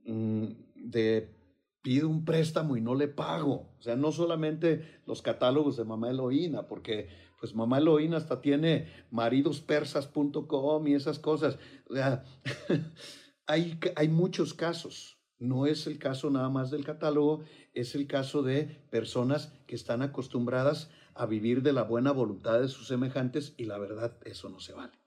[0.05, 0.45] mm,
[0.75, 1.35] de
[1.81, 3.73] pido un préstamo y no le pago.
[3.79, 8.87] O sea, no solamente los catálogos de Mamá Eloína, porque pues Mamá Eloína hasta tiene
[9.11, 11.57] maridospersas.com y esas cosas.
[11.89, 12.23] O sea,
[13.47, 15.17] hay, hay muchos casos.
[15.39, 20.01] No es el caso nada más del catálogo, es el caso de personas que están
[20.01, 24.59] acostumbradas a vivir de la buena voluntad de sus semejantes y la verdad, eso no
[24.59, 24.98] se vale.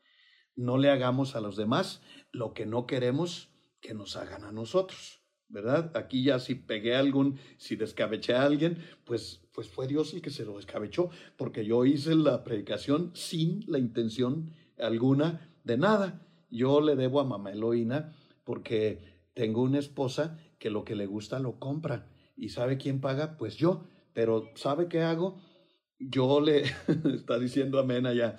[0.55, 3.51] No le hagamos a los demás lo que no queremos
[3.81, 5.21] que nos hagan a nosotros.
[5.49, 5.95] ¿Verdad?
[5.95, 10.23] Aquí ya si pegué a algún, si descabeché a alguien, pues, pues fue Dios el
[10.23, 16.27] que se lo descabechó, porque yo hice la predicación sin la intención alguna de nada.
[16.51, 21.39] Yo le debo a mamá Eloína porque tengo una esposa que lo que le gusta
[21.39, 22.09] lo compra.
[22.37, 23.37] ¿Y sabe quién paga?
[23.37, 23.85] Pues yo.
[24.13, 25.41] Pero ¿sabe qué hago?
[25.99, 26.63] Yo le,
[27.15, 28.37] está diciendo amén allá,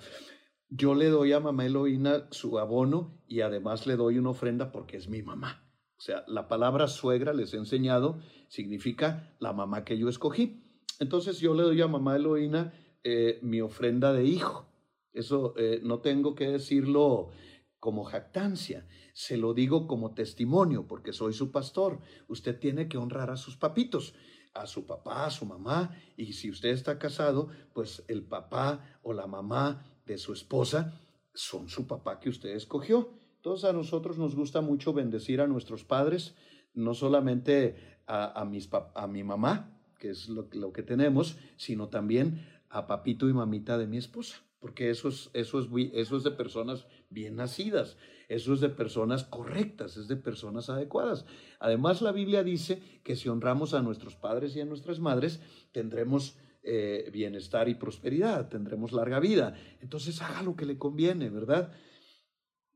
[0.76, 4.96] yo le doy a mamá Eloína su abono y además le doy una ofrenda porque
[4.96, 5.70] es mi mamá.
[5.96, 8.18] O sea, la palabra suegra, les he enseñado,
[8.48, 10.64] significa la mamá que yo escogí.
[10.98, 14.66] Entonces yo le doy a mamá Eloína eh, mi ofrenda de hijo.
[15.12, 17.30] Eso eh, no tengo que decirlo
[17.78, 22.00] como jactancia, se lo digo como testimonio, porque soy su pastor.
[22.26, 24.14] Usted tiene que honrar a sus papitos,
[24.54, 29.12] a su papá, a su mamá, y si usted está casado, pues el papá o
[29.12, 31.00] la mamá de su esposa
[31.34, 33.10] son su papá que usted escogió.
[33.36, 36.34] Entonces a nosotros nos gusta mucho bendecir a nuestros padres,
[36.74, 42.86] no solamente a, mis, a mi mamá, que es lo, que tenemos, sino también a
[42.86, 46.86] papito y mamita de mi esposa porque eso es, eso, es, eso es de personas
[47.10, 47.98] bien nacidas,
[48.30, 51.26] eso es de personas correctas, es de personas adecuadas.
[51.60, 55.42] Además, la Biblia dice que si honramos a nuestros padres y a nuestras madres,
[55.72, 59.54] tendremos eh, bienestar y prosperidad, tendremos larga vida.
[59.80, 61.72] Entonces, haga lo que le conviene, ¿verdad?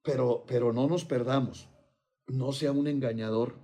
[0.03, 1.69] Pero, pero no nos perdamos,
[2.27, 3.59] no sea un engañador.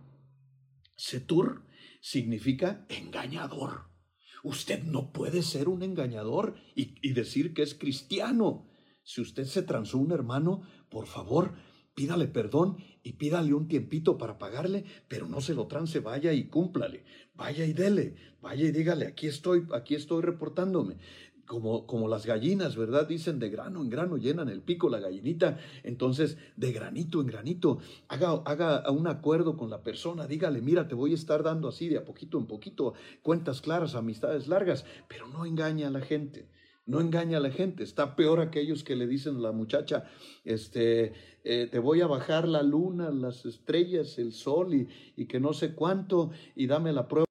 [0.97, 1.67] Setur
[2.01, 3.95] significa engañador.
[4.43, 8.69] Usted no puede ser un engañador y, decir que es cristiano.
[9.03, 11.55] Si usted se transó un hermano, por favor,
[11.95, 16.45] pídale perdón y pídale un tiempito para pagarle, pero no se lo trance, vaya y
[16.49, 20.97] cúmplale, vaya y dele, vaya y dígale, aquí estoy, aquí estoy reportándome
[21.47, 23.07] como, como las gallinas, ¿verdad?
[23.07, 25.59] Dicen de grano en grano llenan el pico la gallinita.
[25.83, 27.79] Entonces, de granito en granito,
[28.09, 31.89] haga, haga un acuerdo con la persona, dígale, mira, te voy a estar dando así
[31.89, 36.49] de a poquito en poquito, cuentas claras, amistades largas, pero no engaña a la gente.
[36.87, 40.05] No engaña a la gente, está peor aquellos que le dicen a la muchacha,
[40.45, 45.55] este, eh, te voy a bajar la luna, las estrellas, el sol y, que no
[45.55, 47.25] sé cuánto, y dame la prueba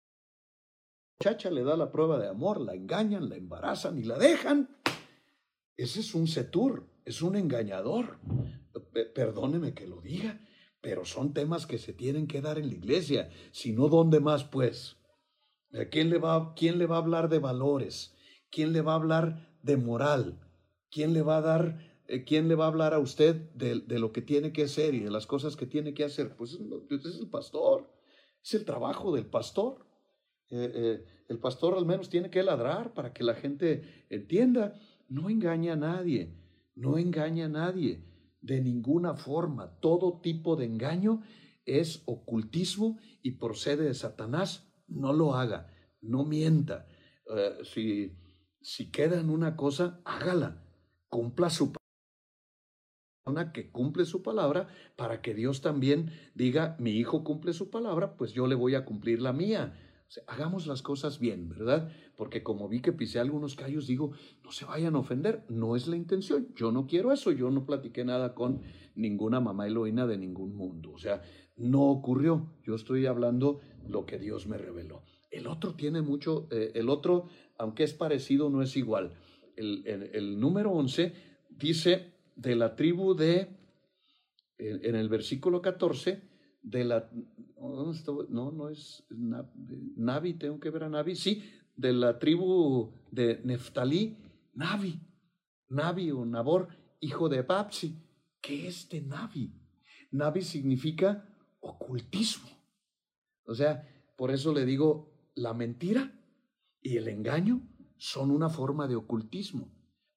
[1.19, 4.75] muchacha le da la prueba de amor, la engañan, la embarazan y la dejan.
[5.77, 8.19] Ese es un setur, es un engañador.
[9.15, 10.41] Perdóneme que lo diga,
[10.81, 13.29] pero son temas que se tienen que dar en la iglesia.
[13.51, 14.97] Si no, ¿dónde más, pues?
[15.91, 18.12] ¿Quién le, va, ¿Quién le va a hablar de valores?
[18.53, 20.39] ¿Quién le va a hablar de moral?
[20.91, 23.97] ¿Quién le va a dar, eh, quién le va a hablar a usted de, de,
[23.97, 26.35] lo que tiene que hacer y de las cosas que tiene que hacer?
[26.37, 27.89] Pues es el pastor,
[28.43, 29.87] es el trabajo del pastor.
[30.51, 34.79] Eh, eh, el pastor al menos tiene que ladrar para que la gente entienda.
[35.09, 36.37] No engaña a nadie,
[36.75, 38.05] no engaña a nadie
[38.41, 39.79] de ninguna forma.
[39.79, 41.23] Todo tipo de engaño
[41.65, 44.71] es ocultismo y procede de Satanás.
[44.87, 46.87] No lo haga, no mienta.
[47.63, 48.11] Si,
[48.63, 50.63] si queda en una cosa, hágala,
[51.09, 51.83] cumpla su palabra
[53.53, 58.33] que cumple su palabra para que Dios también diga, mi hijo cumple su palabra, pues
[58.33, 59.73] yo le voy a cumplir la mía
[60.27, 61.89] hagamos las cosas bien, ¿verdad?
[62.15, 64.11] Porque como vi que pisé algunos callos, digo,
[64.43, 67.65] no se vayan a ofender, no es la intención, yo no quiero eso, yo no
[67.65, 68.61] platiqué nada con
[68.95, 71.21] ninguna mamá Eloína de ningún mundo, o sea,
[71.55, 75.03] no ocurrió, yo estoy hablando lo que Dios me reveló.
[75.33, 77.27] El otro tiene mucho, eh, el otro,
[77.57, 79.13] aunque es parecido, no es igual.
[79.55, 81.13] El, el número 11
[81.49, 83.49] dice de la tribu de,
[84.57, 86.21] en el versículo 14,
[86.61, 87.09] de la,
[87.59, 91.43] no, no es Navi, tengo que ver a Navi, sí,
[91.75, 94.17] de la tribu de Neftalí,
[94.53, 94.99] Navi,
[95.69, 96.69] Navi o Nabor,
[96.99, 97.99] hijo de Babsi.
[98.41, 99.51] ¿Qué es de Navi?
[100.11, 101.27] Navi significa
[101.59, 102.49] ocultismo.
[103.45, 106.19] O sea, por eso le digo, la mentira
[106.81, 107.61] y el engaño
[107.97, 109.71] son una forma de ocultismo.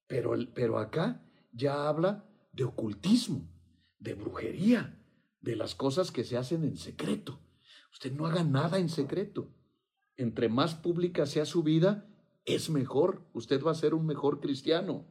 [0.07, 3.49] Pero, pero acá ya habla de ocultismo,
[3.99, 5.01] de brujería,
[5.41, 7.39] de las cosas que se hacen en secreto.
[7.91, 9.53] Usted no haga nada en secreto.
[10.15, 12.09] Entre más pública sea su vida,
[12.45, 13.27] es mejor.
[13.33, 15.05] Usted va a ser un mejor cristiano.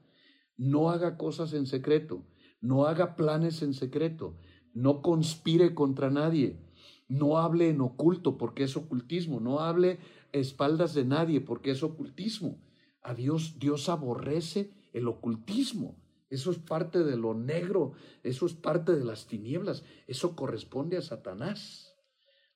[0.56, 2.26] No haga cosas en secreto.
[2.60, 4.36] No haga planes en secreto.
[4.72, 6.65] No conspire contra nadie.
[7.08, 9.40] No hable en oculto porque es ocultismo.
[9.40, 9.98] No hable
[10.32, 12.58] espaldas de nadie porque es ocultismo.
[13.02, 15.96] A Dios, Dios aborrece el ocultismo.
[16.28, 17.92] Eso es parte de lo negro,
[18.22, 21.94] eso es parte de las tinieblas, eso corresponde a Satanás.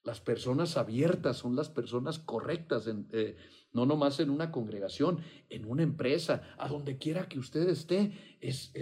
[0.03, 3.37] Las personas abiertas son las personas correctas, eh,
[3.73, 5.21] no nomás en una congregación,
[5.51, 8.73] en una empresa, a donde quiera que usted esté, es,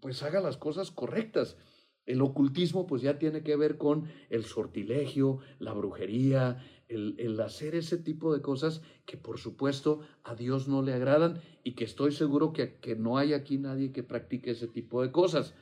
[0.00, 1.56] pues haga las cosas correctas.
[2.06, 7.96] El ocultismo pues ya tiene que ver con el sortilegio, la brujería, el, hacer ese
[7.98, 12.52] tipo de cosas que por supuesto a Dios no le agradan y que estoy seguro
[12.52, 15.54] que, que no hay aquí nadie que practique ese tipo de cosas.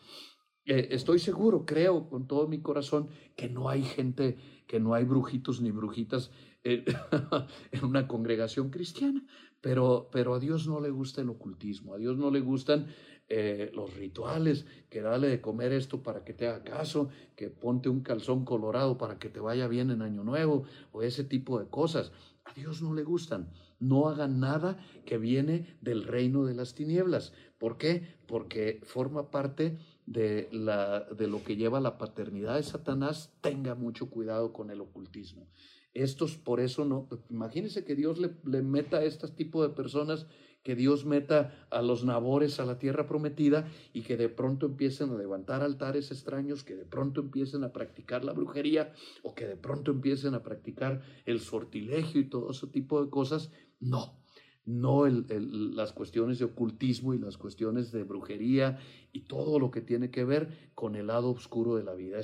[0.65, 4.37] Eh, estoy seguro, creo con todo mi corazón que no hay gente,
[4.67, 6.31] que no hay brujitos ni brujitas
[6.65, 9.27] en una congregación cristiana,
[9.61, 12.87] pero, pero a Dios no le gusta el ocultismo, a Dios no le gustan
[13.35, 17.89] eh, los rituales, que dale de comer esto para que te haga caso, que ponte
[17.89, 21.67] un calzón colorado para que te vaya bien en Año Nuevo, o ese tipo de
[21.67, 22.13] cosas.
[22.45, 23.51] A Dios no le gustan.
[23.81, 24.77] No hagan nada
[25.07, 27.33] que viene del reino de las tinieblas.
[27.57, 28.07] ¿Por qué?
[28.27, 33.33] Porque forma parte de, la, de lo que lleva la paternidad de Satanás.
[33.41, 35.49] Tenga mucho cuidado con el ocultismo.
[35.95, 40.27] Estos, por eso no, imagínense que Dios le, meta a este tipo de personas
[40.63, 45.11] que Dios meta a los nabores a la tierra prometida y que de pronto empiecen
[45.11, 49.57] a levantar altares extraños, que de pronto empiecen a practicar la brujería o que de
[49.57, 53.51] pronto empiecen a practicar el sortilegio y todo ese tipo de cosas.
[53.81, 54.23] No,
[54.65, 58.79] no las cuestiones de ocultismo y las cuestiones de brujería
[59.13, 62.21] y todo lo que tiene que ver con el lado oscuro de la vida.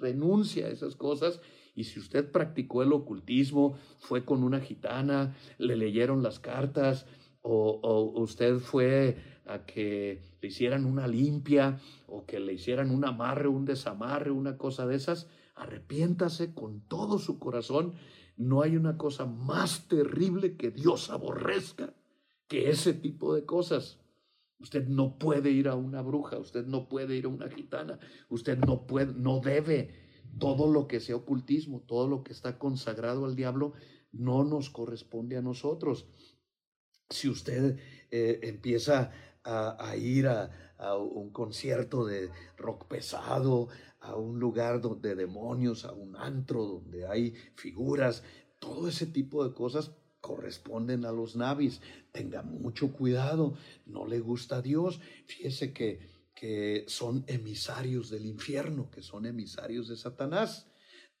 [0.00, 1.40] Renuncia a esas cosas
[1.76, 7.06] y si usted practicó el ocultismo, fue con una gitana, le leyeron las cartas,
[7.42, 13.46] o, usted fue a que le hicieran una limpia o que le hicieran un amarre,
[13.46, 17.94] un desamarre, una cosa de esas, arrepiéntase con todo su corazón.
[18.36, 21.94] No hay una cosa más terrible que Dios aborrezca
[22.48, 24.00] que ese tipo de cosas.
[24.58, 27.98] Usted no puede ir a una bruja, usted no puede ir a una gitana,
[28.30, 30.05] usted no puede, no debe.
[30.38, 33.72] Todo lo que sea ocultismo, todo lo que está consagrado al diablo,
[34.12, 36.06] no nos corresponde a nosotros
[37.10, 37.78] si usted
[38.10, 39.12] eh, empieza
[39.44, 40.50] a, ir a,
[40.98, 43.68] un concierto de rock pesado,
[44.00, 48.24] a un lugar de demonios, a un antro donde hay figuras,
[48.58, 51.80] todo ese tipo de cosas corresponden a los navis.
[52.10, 53.54] Tenga mucho cuidado,
[53.86, 55.00] no le gusta a Dios.
[55.26, 56.00] Fíjese que,
[56.36, 60.68] que son emisarios del infierno, que son emisarios de Satanás.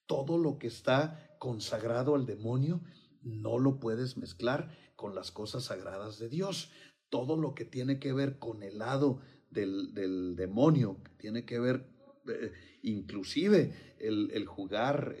[0.04, 2.82] Todo lo que está consagrado al demonio
[3.22, 6.70] no lo puedes mezclar con las cosas sagradas de Dios.
[7.08, 11.88] Todo lo que tiene que ver con el lado del, demonio, que tiene que ver
[12.28, 12.52] eh,
[12.82, 15.16] inclusive el, jugar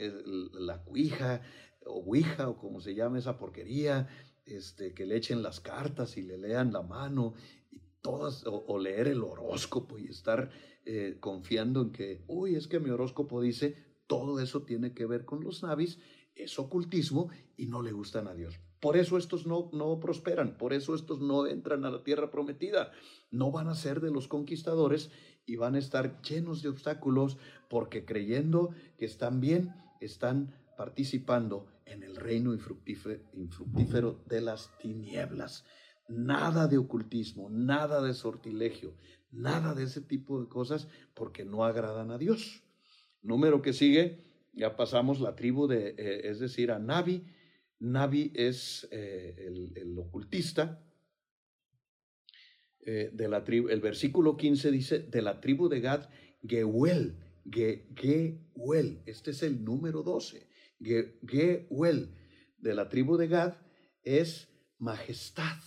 [0.52, 1.40] la cuija
[1.86, 4.08] o ouija o como se llama esa porquería,
[4.44, 7.34] este, que le echen las cartas y le lean la mano
[8.08, 10.50] o, leer el horóscopo y estar
[10.84, 13.76] eh, confiando en que, uy, es que mi horóscopo dice,
[14.06, 15.98] todo eso tiene que ver con los navis,
[16.34, 18.60] es ocultismo y no le gustan a Dios.
[18.80, 22.92] Por eso estos no, no prosperan, por eso estos no entran a la tierra prometida.
[23.30, 25.10] No van a ser de los conquistadores
[25.46, 27.38] y van a estar llenos de obstáculos
[27.68, 35.64] porque creyendo que están bien, están participando en el reino infructífero, de las tinieblas.
[36.08, 38.94] Nada de ocultismo, nada de sortilegio,
[39.30, 42.62] nada de ese tipo de cosas porque no agradan a Dios.
[43.22, 47.24] Número que sigue, ya pasamos la tribu de, eh, es decir, a Navi,
[47.78, 50.82] Navi es eh, el, ocultista.
[52.80, 56.08] Eh, de la tribu, el versículo 15 dice, de la tribu de Gad,
[56.42, 57.16] Geuel,
[57.50, 60.46] Geuel, este es el número 12,
[60.80, 62.14] Geuel,
[62.58, 63.54] de la tribu de Gad,
[64.04, 64.48] es
[64.78, 65.58] majestad,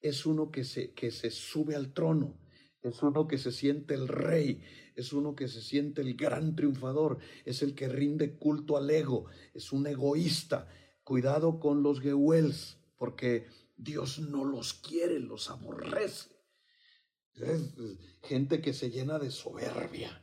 [0.00, 2.38] es uno que se, que se sube al trono,
[2.82, 4.62] es uno que se siente el rey,
[4.94, 9.26] es uno que se siente el gran triunfador, es el que rinde culto al ego,
[9.54, 10.68] es un egoísta,
[11.08, 13.46] Cuidado con los Gehuels, porque
[13.78, 16.28] Dios no los quiere, los aborrece.
[17.32, 17.72] Es
[18.22, 20.22] gente que se llena de soberbia.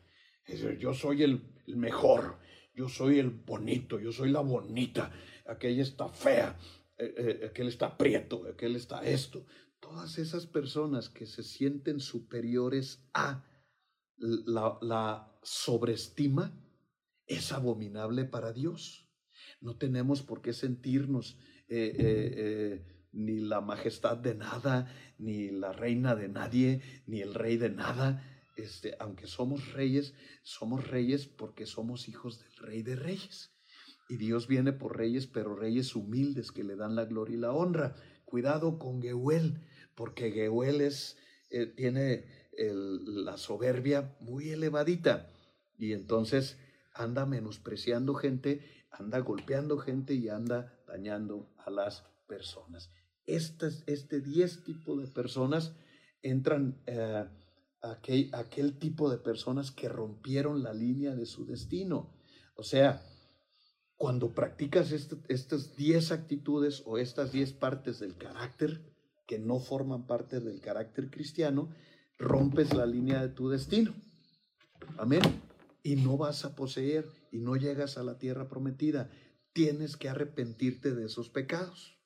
[0.80, 2.38] yo soy el, mejor,
[2.76, 5.12] yo soy el bonito, yo soy la bonita,
[5.48, 6.56] aquella está fea,
[7.00, 9.48] eh, eh, aquel está prieto, aquel está esto.
[9.88, 13.46] Todas esas personas que se sienten superiores a
[14.18, 16.60] la, sobreestima
[17.28, 19.14] es abominable para Dios.
[19.62, 25.72] No tenemos por qué sentirnos eh, eh, eh, ni la majestad de nada, ni la
[25.72, 28.24] reina de nadie, ni el rey de nada.
[28.58, 33.56] Este, aunque somos reyes, somos reyes porque somos hijos del rey de reyes.
[34.10, 37.54] Y Dios viene por reyes, pero reyes humildes que le dan la gloria y la
[37.54, 37.96] honra.
[38.26, 39.62] Cuidado con Geuel,
[39.96, 41.18] porque Geuel es,
[41.76, 42.26] tiene
[42.58, 45.32] la soberbia muy elevadita
[45.78, 46.58] y entonces
[46.94, 48.62] anda menospreciando gente
[49.00, 52.92] anda golpeando gente y anda dañando a las personas.
[53.26, 55.74] Este, este 10 tipos de personas
[56.22, 57.26] entran eh,
[57.82, 62.14] aquel, aquel tipo de personas que rompieron la línea de su destino.
[62.56, 63.04] O sea,
[63.98, 68.82] cuando practicas este, estas 10 actitudes o estas 10 partes del carácter
[69.26, 71.70] que no forman parte del carácter cristiano,
[72.18, 73.94] rompes la línea de tu destino.
[74.98, 75.22] Amén.
[75.84, 79.10] Y no vas a poseer y no llegas a la tierra prometida.
[79.54, 81.98] Tienes que arrepentirte de esos pecados.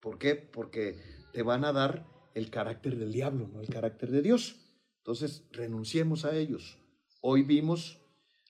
[0.00, 0.34] ¿Por qué?
[0.34, 1.00] Porque
[1.32, 4.56] te van a dar el carácter del diablo, no el carácter de Dios.
[4.98, 6.78] Entonces, renunciemos a ellos.
[7.20, 8.00] Hoy vimos,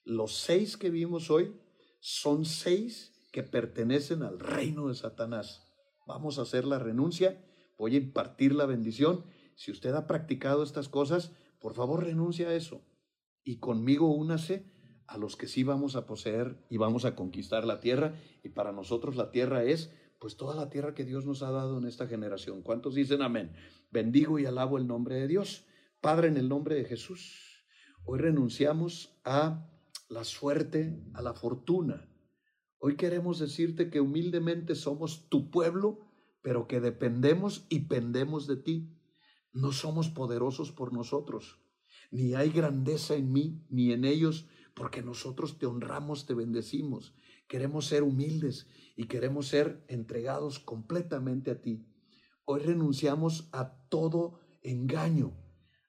[0.05, 1.61] los seis que vimos hoy,
[2.01, 5.63] son seis que pertenecen al reino de Satanás.
[6.07, 7.45] Vamos a hacer la renuncia,
[7.77, 9.25] voy a impartir la bendición.
[9.57, 12.83] Si usted ha practicado estas cosas, por favor renuncia a eso.
[13.43, 14.73] Y conmigo únase
[15.07, 18.15] a los que sí vamos a poseer y vamos a conquistar la tierra.
[18.43, 21.79] Y para nosotros la tierra es pues toda la tierra que Dios nos ha dado
[21.79, 22.63] en esta generación.
[22.63, 23.53] ¿Cuántos dicen amén?
[23.91, 25.67] Bendigo y alabo el nombre de Dios.
[26.01, 27.65] Padre, en el nombre de Jesús,
[28.05, 29.69] hoy renunciamos a
[30.09, 32.09] la suerte, a la fortuna.
[32.79, 36.04] Hoy queremos decirte que humildemente somos tu pueblo,
[36.45, 38.95] pero que dependemos y pendemos de ti.
[39.55, 41.59] No somos poderosos por nosotros,
[42.11, 47.15] ni hay grandeza en mí ni en ellos, porque nosotros te honramos, te bendecimos.
[47.49, 51.87] Queremos ser humildes y queremos ser entregados completamente a ti.
[52.45, 55.33] Hoy renunciamos a todo engaño,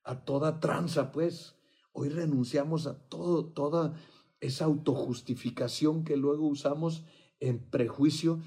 [0.06, 1.58] a toda tranza, pues.
[1.92, 4.00] Hoy renunciamos a todo, toda
[4.40, 7.04] esa autojustificación que luego usamos
[7.42, 8.40] en prejuicio,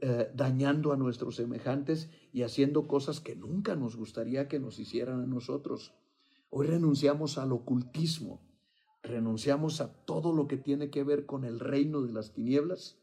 [0.00, 5.22] eh, dañando a nuestros semejantes y haciendo cosas que nunca nos gustaría que nos hicieran
[5.22, 5.94] a nosotros.
[6.50, 8.42] Hoy renunciamos al ocultismo,
[9.02, 12.98] renunciamos a todo lo que tiene que ver con el reino de las tinieblas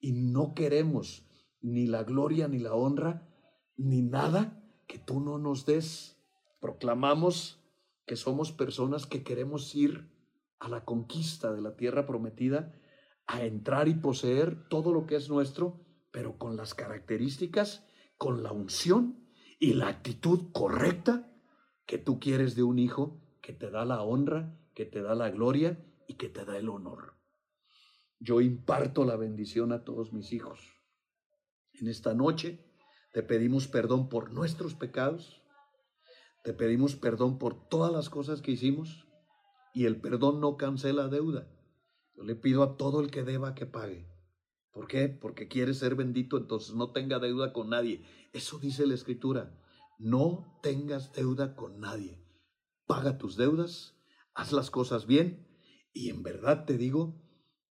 [0.00, 1.26] y no queremos
[1.60, 3.28] ni la gloria ni la honra
[3.76, 6.16] ni nada que tú no nos des.
[6.60, 7.62] Proclamamos
[8.06, 10.10] que somos personas que queremos ir
[10.58, 12.74] a la conquista de la tierra prometida,
[13.26, 15.85] a entrar y poseer todo lo que es nuestro,
[16.16, 17.84] pero con las características,
[18.16, 21.30] con la unción y la actitud correcta
[21.84, 25.28] que tú quieres de un hijo que te da la honra, que te da la
[25.28, 27.18] gloria y que te da el honor.
[28.18, 30.58] Yo imparto la bendición a todos mis hijos.
[31.74, 32.64] En esta noche
[33.12, 35.42] te pedimos perdón por nuestros pecados,
[36.44, 39.06] te pedimos perdón por todas las cosas que hicimos
[39.74, 41.46] y el perdón no cancela deuda.
[42.14, 44.15] Yo le pido a todo el que deba que pague.
[44.76, 45.08] ¿Por qué?
[45.08, 48.02] Porque quiere ser bendito, entonces no tenga deuda con nadie.
[48.34, 49.58] Eso dice la escritura.
[49.98, 52.22] No tengas deuda con nadie.
[52.86, 53.96] Paga tus deudas,
[54.34, 55.48] haz las cosas bien
[55.94, 57.24] y en verdad te digo,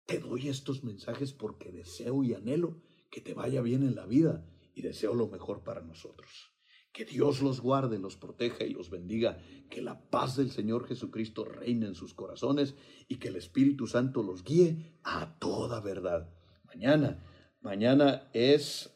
[0.06, 2.82] te doy estos mensajes porque deseo y anhelo
[3.12, 6.54] que te vaya bien en la vida y deseo lo mejor para nosotros.
[6.93, 9.41] Que Dios los guarde, los proteja y los bendiga.
[9.70, 12.76] Que la paz del Señor Jesucristo reine en sus corazones
[13.10, 16.34] y que el Espíritu Santo los guíe a toda verdad.
[16.74, 17.19] Mañana,
[17.61, 18.91] mañana es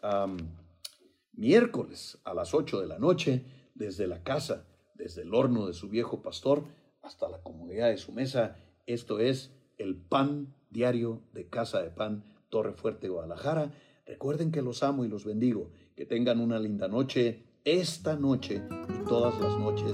[1.34, 3.43] miércoles a las 8 de la noche,
[3.75, 4.65] desde la casa,
[4.95, 6.65] desde el horno de su viejo pastor
[7.03, 8.57] hasta la comodidad de su mesa.
[8.88, 13.71] Esto es el pan diario de Casa de Pan, Torre Fuerte, Guadalajara.
[14.07, 15.69] Recuerden que los amo y los bendigo.
[15.95, 19.93] Que tengan una linda noche esta noche y todas las noches